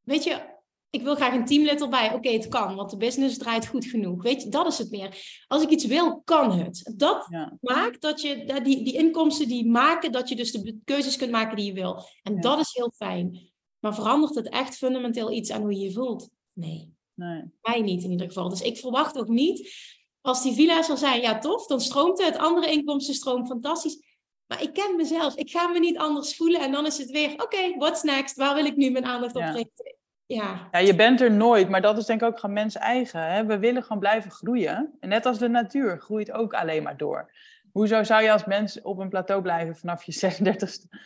[0.00, 0.53] weet je,
[0.94, 2.12] ik wil graag een teamlid erbij.
[2.12, 4.22] Oké, het kan, want de business draait goed genoeg.
[4.22, 5.42] Weet je, dat is het meer.
[5.46, 6.92] Als ik iets wil, kan het.
[6.96, 7.28] Dat
[7.60, 11.56] maakt dat je, die, die inkomsten die maken, dat je dus de keuzes kunt maken
[11.56, 12.02] die je wil.
[12.22, 13.52] En dat is heel fijn.
[13.78, 16.28] Maar verandert het echt fundamenteel iets aan hoe je je voelt?
[16.52, 16.94] Nee.
[17.14, 17.42] nee.
[17.62, 18.48] Mij niet in ieder geval.
[18.48, 19.72] Dus ik verwacht ook niet,
[20.20, 22.36] als die villa's er zijn, ja tof, dan stroomt het.
[22.36, 24.02] Andere inkomsten stroom fantastisch.
[24.46, 25.36] Maar ik ken mezelf.
[25.36, 26.60] Ik ga me niet anders voelen.
[26.60, 28.36] En dan is het weer, oké, what's next?
[28.36, 29.96] Waar wil ik nu mijn aandacht op richten?
[30.26, 30.68] Ja.
[30.72, 33.32] ja, je bent er nooit, maar dat is denk ik ook gewoon mens eigen.
[33.32, 33.44] Hè?
[33.44, 34.96] We willen gewoon blijven groeien.
[35.00, 37.32] En net als de natuur groeit ook alleen maar door.
[37.72, 40.98] Hoezo zou je als mens op een plateau blijven vanaf je 36e?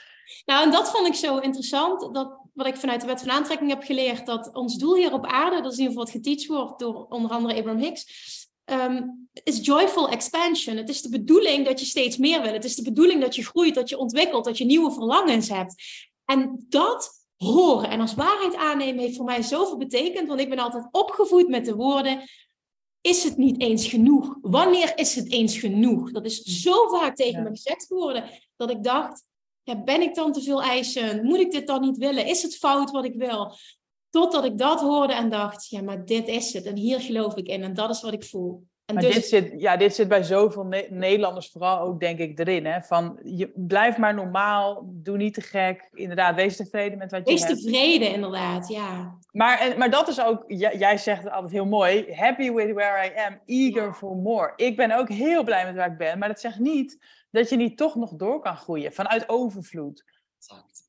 [0.44, 2.14] Nou, en dat vond ik zo interessant.
[2.14, 5.26] Dat, wat ik vanuit de wet van aantrekking heb geleerd, dat ons doel hier op
[5.26, 8.06] aarde, dat is in ieder geval wat geteacht wordt door onder andere Abraham Hicks,
[8.64, 9.02] ehm,
[9.32, 10.76] is joyful expansion.
[10.76, 12.52] Het is de bedoeling dat je steeds meer wil.
[12.52, 15.74] Het is de bedoeling dat je groeit, dat je ontwikkelt, dat je nieuwe verlangens hebt.
[16.24, 20.58] En dat horen en als waarheid aannemen heeft voor mij zoveel betekend, want ik ben
[20.58, 22.22] altijd opgevoed met de woorden,
[23.00, 24.36] is het niet eens genoeg?
[24.40, 26.12] Wanneer is het eens genoeg?
[26.12, 28.24] Dat is zo vaak tegen me gezegd geworden,
[28.56, 29.24] dat ik dacht,
[29.62, 31.24] ja, ben ik dan te veel eisen?
[31.24, 32.26] Moet ik dit dan niet willen?
[32.26, 33.56] Is het fout wat ik wil?
[34.10, 36.64] Totdat ik dat hoorde en dacht, ja, maar dit is het.
[36.64, 38.66] En hier geloof ik in en dat is wat ik voel.
[38.88, 39.14] En maar dus...
[39.14, 42.66] dit, zit, ja, dit zit bij zoveel Nederlanders vooral ook, denk ik, erin.
[42.66, 42.82] Hè?
[42.82, 45.88] Van, je, blijf maar normaal, doe niet te gek.
[45.92, 47.52] Inderdaad, wees tevreden met wat je wees hebt.
[47.52, 49.18] Wees tevreden, inderdaad, ja.
[49.32, 53.06] Maar, en, maar dat is ook, jij zegt het altijd heel mooi, happy with where
[53.06, 54.52] I am, eager for more.
[54.56, 56.98] Ik ben ook heel blij met waar ik ben, maar dat zegt niet
[57.30, 60.04] dat je niet toch nog door kan groeien vanuit overvloed.
[60.38, 60.87] Exact.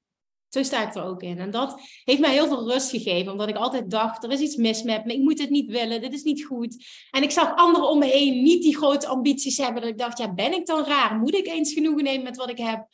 [0.50, 1.40] Zo sta ik er ook in.
[1.40, 4.56] En dat heeft mij heel veel rust gegeven, omdat ik altijd dacht, er is iets
[4.56, 6.86] mis met me, ik moet het niet willen, dit is niet goed.
[7.12, 10.18] En ik zag anderen om me heen niet die grote ambities hebben, dat ik dacht,
[10.18, 11.16] ja, ben ik dan raar?
[11.16, 12.88] Moet ik eens genoegen nemen met wat ik heb?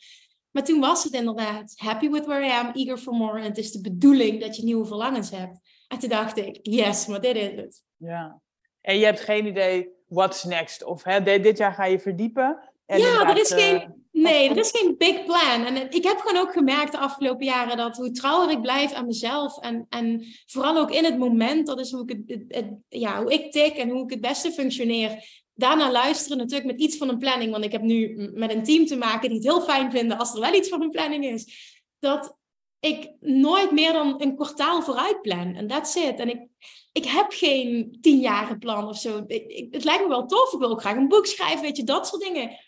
[0.50, 3.38] Maar toen was het inderdaad, happy with where I am, eager for more.
[3.38, 5.60] En het is de bedoeling dat je nieuwe verlangens hebt.
[5.88, 7.82] En toen dacht ik, yes, maar dit is het.
[7.96, 8.40] Ja.
[8.80, 10.84] En je hebt geen idee, what's next?
[10.84, 12.72] Of hè, dit jaar ga je verdiepen.
[12.86, 14.05] ja, er is geen...
[14.16, 15.64] Nee, er is geen big plan.
[15.64, 19.06] En ik heb gewoon ook gemerkt de afgelopen jaren dat hoe trouwer ik blijf aan
[19.06, 23.22] mezelf en, en vooral ook in het moment, dat is hoe ik, het, het, ja,
[23.22, 25.24] hoe ik tik en hoe ik het beste functioneer.
[25.54, 28.86] Daarna luisteren natuurlijk met iets van een planning, want ik heb nu met een team
[28.86, 31.74] te maken die het heel fijn vinden als er wel iets van een planning is.
[31.98, 32.36] Dat
[32.80, 35.54] ik nooit meer dan een kwartaal vooruit plan.
[35.54, 36.18] En that's it.
[36.18, 36.48] En ik,
[36.92, 39.24] ik heb geen tienjaren plan of zo.
[39.70, 40.52] het lijkt me wel tof.
[40.52, 42.58] Ik wil ook graag een boek schrijven, weet je, dat soort dingen.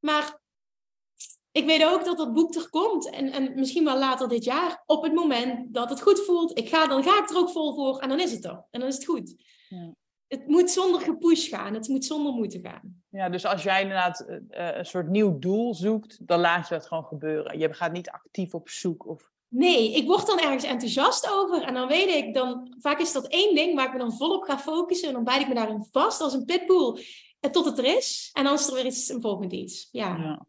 [0.00, 0.42] Maar
[1.54, 3.10] ik weet ook dat dat boek er komt.
[3.10, 4.82] En, en misschien wel later dit jaar.
[4.86, 6.58] Op het moment dat het goed voelt.
[6.58, 7.98] Ik ga, dan ga ik er ook vol voor.
[7.98, 8.64] En dan is het er.
[8.70, 9.34] En dan is het goed.
[9.68, 9.94] Ja.
[10.26, 11.74] Het moet zonder gepush gaan.
[11.74, 13.02] Het moet zonder moeten gaan.
[13.08, 14.38] Ja, dus als jij inderdaad uh,
[14.76, 17.58] een soort nieuw doel zoekt, dan laat je dat gewoon gebeuren.
[17.58, 21.62] Je gaat niet actief op zoek of Nee, ik word dan ergens enthousiast over.
[21.62, 24.42] En dan weet ik, dan, vaak is dat één ding waar ik me dan volop
[24.42, 25.08] ga focussen.
[25.08, 27.04] En dan bijt ik me daarin vast als een pitbull.
[27.40, 28.30] En tot het er is.
[28.32, 29.88] En dan is er weer iets, een volgend iets.
[29.90, 30.16] Ja.
[30.16, 30.46] ja.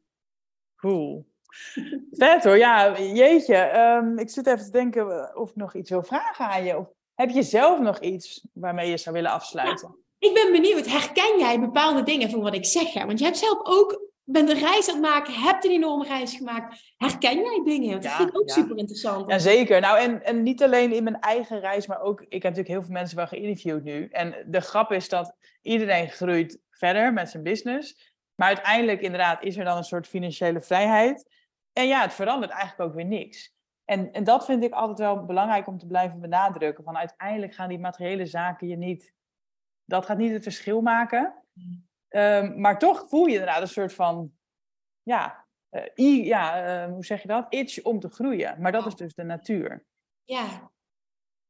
[0.85, 1.25] Cool.
[2.11, 3.55] Vet hoor, ja, jeetje.
[3.55, 6.77] Ehm, ik zit even te denken of ik nog iets wil vragen aan je.
[6.77, 9.95] Of heb je zelf nog iets waarmee je zou willen afsluiten?
[10.17, 12.93] ik ben benieuwd, herken jij bepaalde dingen van wat ik zeg?
[12.93, 16.33] Want je hebt zelf ook bent een reis aan het maken, hebt een enorme reis
[16.33, 16.93] gemaakt.
[16.97, 18.01] Herken jij dingen?
[18.01, 19.29] Dat vind ik ook super interessant.
[19.29, 19.81] Ja, zeker.
[19.81, 22.81] Nou, en, en niet alleen in mijn eigen reis, maar ook, ik heb natuurlijk heel
[22.81, 24.07] veel mensen wel geïnterviewd nu.
[24.11, 28.14] En de grap is dat iedereen groeit verder met zijn business.
[28.35, 31.29] Maar uiteindelijk inderdaad is er dan een soort financiële vrijheid.
[31.73, 33.53] En ja, het verandert eigenlijk ook weer niks.
[33.85, 36.83] En, en dat vind ik altijd wel belangrijk om te blijven benadrukken.
[36.83, 39.13] Van uiteindelijk gaan die materiële zaken je niet...
[39.85, 41.43] Dat gaat niet het verschil maken.
[41.53, 41.87] Mm.
[42.07, 44.31] Ehm, maar toch voel je inderdaad een soort van,
[45.03, 45.45] ja,
[45.95, 47.45] uh, ja uh, hoe zeg je dat?
[47.49, 48.61] Itch om te groeien.
[48.61, 49.85] Maar dat is dus de natuur.
[50.23, 50.71] Ja.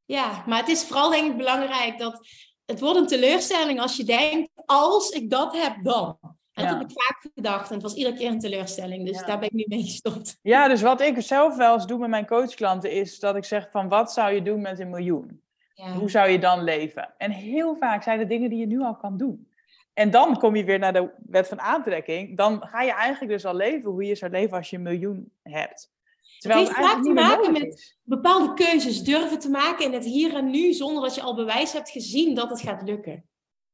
[0.05, 2.27] ja, maar het is vooral denk ik belangrijk dat
[2.65, 6.17] het wordt een teleurstelling als je denkt, als ik dat heb, dan.
[6.55, 9.05] En dat heb ik vaak gedacht en het was iedere keer een teleurstelling.
[9.05, 10.39] Dus daar ben ik nu mee gestopt.
[10.41, 13.71] Ja, dus wat ik zelf wel eens doe met mijn coachklanten is dat ik zeg
[13.71, 15.41] van wat zou je doen met een miljoen?
[15.73, 15.91] Ja.
[15.91, 17.13] Hoe zou je dan leven?
[17.17, 19.47] En heel vaak zijn het dingen die je nu al kan doen.
[19.93, 22.37] En dan kom je weer naar de wet van aantrekking.
[22.37, 25.31] Dan ga je eigenlijk dus al leven hoe je zou leven als je een miljoen
[25.43, 25.93] hebt.
[26.37, 30.35] Terwijl het heeft vaak te maken met bepaalde keuzes durven te maken in het hier
[30.35, 33.25] en nu, zonder dat je al bewijs hebt gezien dat het gaat lukken.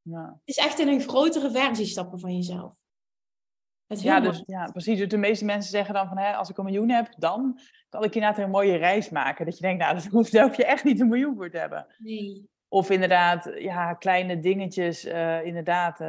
[0.01, 0.39] Ja.
[0.45, 2.73] Het is echt in een grotere versie stappen van jezelf.
[3.99, 4.97] Ja, dus, ja, precies.
[4.97, 8.03] Dus de meeste mensen zeggen dan van, hè, als ik een miljoen heb, dan kan
[8.03, 9.45] ik inderdaad een mooie reis maken.
[9.45, 11.57] Dat je denkt, nou, dat hoeft, daar hoef je echt niet een miljoen voor te
[11.57, 11.87] hebben.
[11.97, 12.49] Nee.
[12.67, 16.07] Of inderdaad, ja, kleine dingetjes, uh, inderdaad, uh,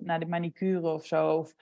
[0.00, 1.36] naar de manicure of zo.
[1.36, 1.54] Of,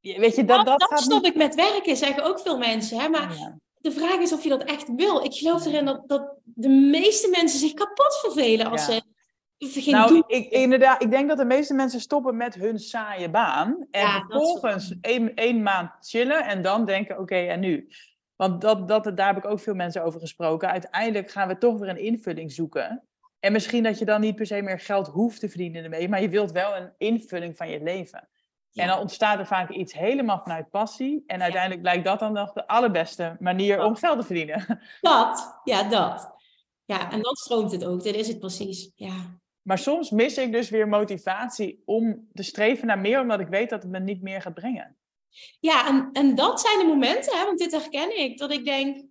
[0.00, 2.98] weet je, dat, dat, dat stop ik met werken, zeggen ook veel mensen.
[2.98, 3.08] Hè?
[3.08, 5.24] Maar de vraag is of je dat echt wil.
[5.24, 9.02] Ik geloof erin dat, dat de meeste mensen zich kapot vervelen als ze
[9.86, 13.86] nou, ik, inderdaad, ik denk dat de meeste mensen stoppen met hun saaie baan.
[13.90, 17.88] En vervolgens één, één maand chillen en dan denken, oké, en nu?
[18.36, 20.70] Want dat, dat, daar heb ik ook veel mensen over gesproken.
[20.70, 23.02] Uiteindelijk gaan we toch weer een invulling zoeken.
[23.40, 26.20] En misschien dat je dan niet per se meer geld hoeft te verdienen ermee, maar
[26.20, 28.28] je wilt wel een invulling van je leven.
[28.72, 31.24] En dan ontstaat er vaak iets helemaal vanuit passie.
[31.26, 34.80] En uiteindelijk lijkt dat dan nog de allerbeste manier om geld te verdienen.
[35.00, 36.32] Dat, ja, dat.
[36.84, 38.04] Ja, en dan stroomt het ook.
[38.04, 38.90] Dat is het precies.
[38.94, 39.38] Ja.
[39.64, 43.70] Maar soms mis ik dus weer motivatie om te streven naar meer, omdat ik weet
[43.70, 44.96] dat het me niet meer gaat brengen.
[45.60, 49.04] Ja, en, en dat zijn de momenten, hè, want dit herken ik, dat ik denk: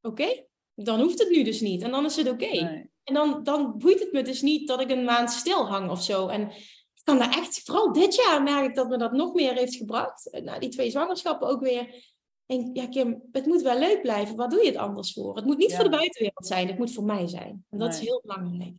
[0.00, 1.82] oké, dan hoeft het nu dus niet.
[1.82, 2.88] En dan is het oké.
[3.04, 6.02] En dan, dan boeit het me dus niet dat ik een maand stil hang of
[6.02, 6.28] zo.
[6.28, 6.50] En
[6.94, 9.74] ik kan daar echt, vooral dit jaar merk ik dat me dat nog meer heeft
[9.74, 10.40] gebracht.
[10.44, 12.10] Nou, die twee zwangerschappen ook weer.
[12.46, 14.36] En ja, Kim, het moet wel leuk blijven.
[14.36, 15.36] Waar doe je het anders voor?
[15.36, 17.64] Het moet niet voor de buitenwereld zijn, het moet voor mij zijn.
[17.70, 18.74] En dat is heel belangrijk.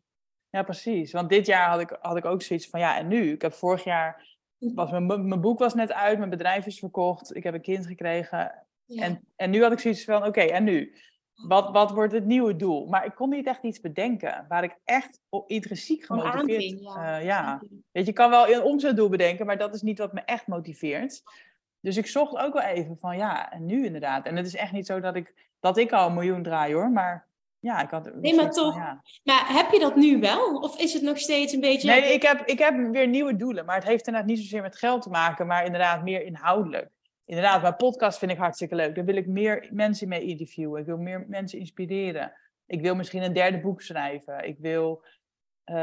[0.53, 1.11] Ja, precies.
[1.11, 3.31] Want dit jaar had ik, had ik ook zoiets van, ja, en nu?
[3.31, 7.35] Ik heb vorig jaar, was mijn, mijn boek was net uit, mijn bedrijf is verkocht,
[7.35, 8.65] ik heb een kind gekregen.
[8.87, 10.95] En, en nu had ik zoiets van, oké, en nu?
[11.47, 12.85] Wat, wat wordt het nieuwe doel?
[12.85, 16.79] Maar ik kon niet echt iets bedenken waar ik echt intrinsiek gemotiveerd...
[16.79, 17.19] Ja.
[17.19, 17.59] Uh, ja.
[17.91, 20.47] Weet je, je kan wel een omzetdoel bedenken, maar dat is niet wat me echt
[20.47, 21.23] motiveert.
[21.79, 24.25] Dus ik zocht ook wel even van ja, en nu inderdaad.
[24.25, 26.91] En het is echt niet zo dat ik, dat ik al een miljoen draai hoor,
[26.91, 27.27] maar
[27.63, 28.15] ja, ik had...
[28.15, 28.75] Nee, maar toch.
[29.23, 30.55] Maar heb je dat nu wel?
[30.55, 31.89] Of is het nog steeds een beetje...
[31.89, 34.77] Nee, ik heb, ik heb weer nieuwe doelen, maar het heeft inderdaad niet zozeer met
[34.77, 36.91] geld te maken, maar inderdaad meer inhoudelijk
[37.25, 38.95] inderdaad, mijn podcast vind ik hartstikke leuk.
[38.95, 40.79] Daar wil ik meer mensen mee interviewen.
[40.79, 42.33] Ik wil meer mensen inspireren.
[42.65, 44.47] Ik wil misschien een derde boek schrijven.
[44.47, 45.03] Ik wil
[45.65, 45.75] uh,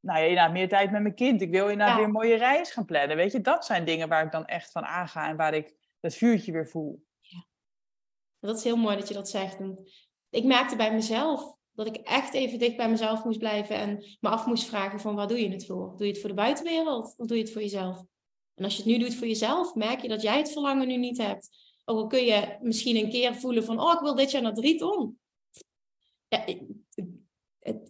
[0.00, 1.40] nou ja, inderdaad, meer tijd met mijn kind.
[1.40, 3.16] Ik wil inderdaad weer een mooie reis gaan plannen.
[3.16, 6.14] Weet je, dat zijn dingen waar ik dan echt van aanga en waar ik dat
[6.14, 7.04] vuurtje weer voel.
[7.20, 7.46] Ja.
[8.40, 9.58] Dat is heel mooi dat je dat zegt.
[9.58, 9.78] En
[10.34, 14.28] ik merkte bij mezelf dat ik echt even dicht bij mezelf moest blijven en me
[14.28, 15.94] af moest vragen van waar doe je het voor?
[15.96, 18.04] Doe je het voor de buitenwereld of doe je het voor jezelf?
[18.54, 20.96] En als je het nu doet voor jezelf, merk je dat jij het verlangen nu
[20.96, 21.48] niet hebt.
[21.84, 24.54] Ook al kun je misschien een keer voelen van, oh, ik wil dit jaar naar
[24.54, 25.18] drie ton.
[26.28, 26.62] Ja, ik,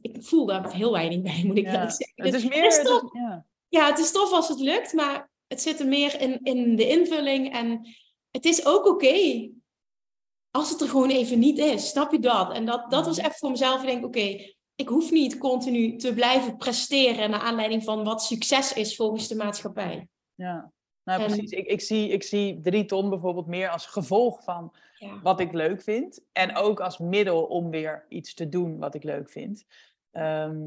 [0.01, 1.91] ik, voel daar heel weinig bij, moet ik ja.
[1.91, 2.13] zeggen.
[2.15, 2.65] Het is dus meer...
[2.65, 3.47] Het is ja.
[3.69, 6.89] ja, het is tof als het lukt, maar het zit er meer in, in de
[6.89, 7.53] invulling.
[7.53, 7.89] En
[8.31, 9.51] het is ook oké
[10.57, 11.89] als het er gewoon even niet is.
[11.89, 12.53] Snap je dat?
[12.53, 13.27] En dat, dat was mhm.
[13.27, 13.81] echt voor mezelf.
[13.81, 18.73] Ik denk, oké, ik hoef niet continu te blijven presteren naar aanleiding van wat succes
[18.73, 20.09] is volgens de maatschappij.
[20.35, 20.73] Ja,
[21.05, 21.51] nou precies.
[21.51, 24.75] Ik, ik, zie, ik zie drie ton bijvoorbeeld meer als gevolg van
[25.23, 26.21] wat ik leuk vind.
[26.33, 29.65] En ook als middel om weer iets te doen wat ik leuk vind.
[30.11, 30.63] Ehm,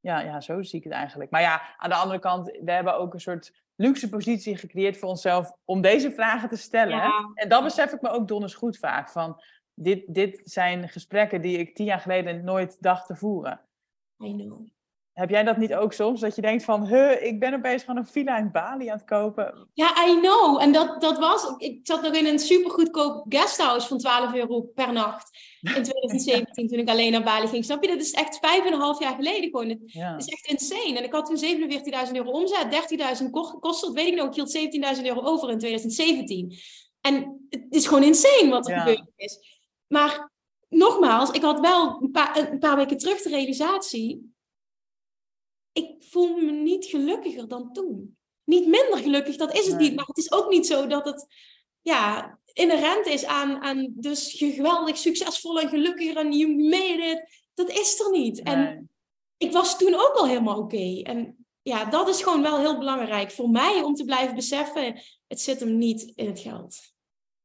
[0.00, 1.30] ja, ja, zo zie ik het eigenlijk.
[1.30, 3.52] Maar ja, aan de andere kant, we hebben ook een soort
[3.82, 7.12] luxe positie gecreëerd voor onszelf om deze vragen te stellen.
[7.34, 9.10] En dat besef ik me ook donders goed vaak.
[9.10, 9.42] Van,
[9.74, 13.60] dit, dit zijn gesprekken die ik tien jaar geleden nooit dacht te voeren.
[14.24, 14.68] I know.
[15.12, 16.20] Heb jij dat niet ook soms?
[16.20, 19.06] Dat je denkt van, huh, ik ben opeens gewoon een villa in Bali aan het
[19.06, 19.68] kopen.
[19.74, 20.60] Ja, I know.
[20.60, 24.92] En dat, dat was, ik zat nog in een supergoedkoop guesthouse van 12 euro per
[24.92, 25.38] nacht.
[25.60, 27.64] In 2017, toen ik alleen naar Bali ging.
[27.64, 27.88] Snap je?
[27.88, 29.68] Dat is echt vijf en een half jaar geleden gewoon.
[29.68, 30.98] Het is echt insane.
[30.98, 31.70] En ik had toen
[32.06, 36.54] 47.000 euro omzet, 30.000 kost, weet ik nog, ik hield 17.000 euro over in 2017.
[37.00, 39.60] En het is gewoon insane wat er gebeurd is.
[39.86, 40.32] Maar
[40.68, 44.31] nogmaals, ik had wel een paar, een paar weken terug de realisatie
[45.72, 48.16] ik voel me niet gelukkiger dan toen.
[48.44, 49.94] Niet minder gelukkig, dat is het niet.
[49.94, 51.26] Maar het is ook niet zo dat het
[51.80, 57.50] ja, inherent is aan, aan dus je geweldig succesvol en gelukkiger en you made it.
[57.54, 58.42] Dat is er niet.
[58.42, 58.90] En
[59.36, 61.00] ik was toen ook al helemaal oké.
[61.02, 65.40] En ja, dat is gewoon wel heel belangrijk voor mij om te blijven beseffen, het
[65.40, 66.92] zit hem niet in het geld.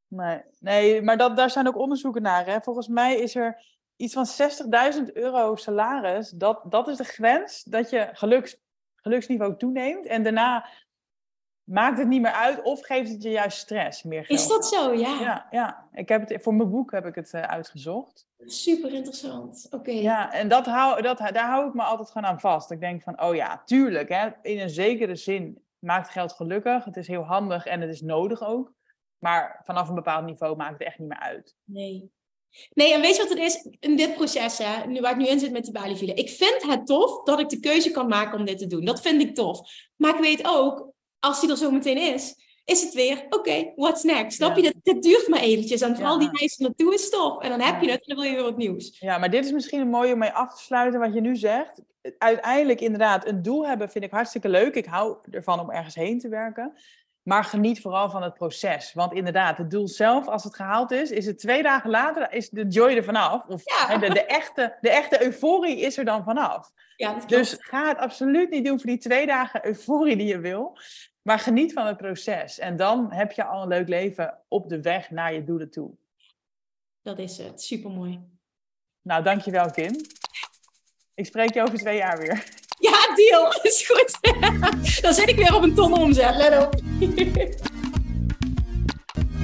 [0.07, 2.45] Nee, nee maar dat, daar zijn ook onderzoeken naar.
[2.45, 2.61] Hè?
[2.61, 4.25] Volgens mij is er iets van
[5.07, 8.57] 60.000 euro salaris, dat, dat is de grens dat je geluks,
[8.95, 10.05] geluksniveau toeneemt.
[10.05, 10.69] En daarna
[11.63, 14.39] maakt het niet meer uit of geeft het je juist stress, meer geld.
[14.39, 14.93] Is dat zo?
[14.93, 15.19] Ja.
[15.19, 15.89] Ja, ja.
[15.93, 18.27] Ik heb het, voor mijn boek heb ik het uh, uitgezocht.
[18.39, 19.67] Super interessant.
[19.71, 19.91] Oké.
[19.91, 22.71] Ja, en dat hou, dat, daar hou ik me altijd gewoon aan vast.
[22.71, 26.85] Ik denk van, oh ja, tuurlijk, hè, in een zekere zin maakt geld gelukkig.
[26.85, 28.73] Het is heel handig en het is nodig ook.
[29.17, 31.55] Maar vanaf een bepaald niveau maakt het echt niet meer uit.
[31.63, 32.11] Nee.
[32.73, 33.67] Nee, en weet je wat het is?
[33.79, 36.63] In dit proces, hè, nu, waar ik nu in zit met die Bali Ik vind
[36.67, 38.85] het tof dat ik de keuze kan maken om dit te doen.
[38.85, 39.59] Dat vind ik tof.
[39.95, 42.35] Maar ik weet ook, als die er zo meteen is,
[42.65, 44.37] is het weer, oké, what's next?
[44.37, 44.73] Snap je?
[44.83, 45.81] Dit, duurt maar eventjes.
[45.81, 47.41] En vooral die reis naartoe is tof.
[47.41, 48.99] En dan heb je het en dan wil je weer wat nieuws.
[48.99, 51.35] Ja, maar dit is misschien een mooie om mee af te sluiten wat je nu
[51.35, 51.81] zegt.
[52.17, 54.75] Uiteindelijk inderdaad, een doel hebben vind ik hartstikke leuk.
[54.75, 56.73] Ik hou ervan om ergens heen te werken.
[57.27, 58.93] Maar geniet vooral van het proces.
[58.93, 62.49] Want inderdaad, het doel zelf, als het gehaald is, is het twee dagen later, is
[62.49, 63.45] de joy er vanaf.
[63.47, 66.71] Of de, de, echte, de echte euforie is er dan vanaf.
[66.95, 70.77] Ja, dus ga het absoluut niet doen voor die twee dagen euforie die je wil.
[71.21, 72.59] Maar geniet van het proces.
[72.59, 75.91] En dan heb je al een leuk leven op de weg naar je doelen toe.
[77.01, 77.61] Dat is het.
[77.61, 78.19] Supermooi.
[79.01, 79.95] Nou, dankjewel Kim.
[81.13, 82.65] Ik spreek je over twee jaar weer.
[82.79, 83.53] Ja, deal.
[83.61, 84.17] Is goed.
[85.01, 86.35] Dan zit ik weer op een ton omzet.
[86.35, 86.75] Let op.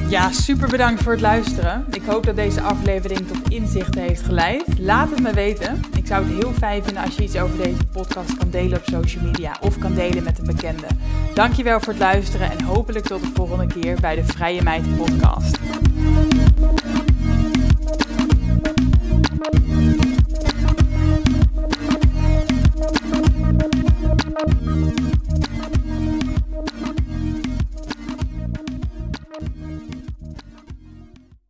[0.10, 1.86] Ja, super bedankt voor het luisteren.
[1.92, 4.64] Ik hoop dat deze aflevering tot inzichten heeft geleid.
[4.80, 5.82] Laat het me weten.
[5.96, 8.84] Ik zou het heel fijn vinden als je iets over deze podcast kan delen op
[8.86, 10.88] social media of kan delen met een bekende.
[11.34, 15.58] Dankjewel voor het luisteren en hopelijk tot de volgende keer bij de Vrije Meid Podcast.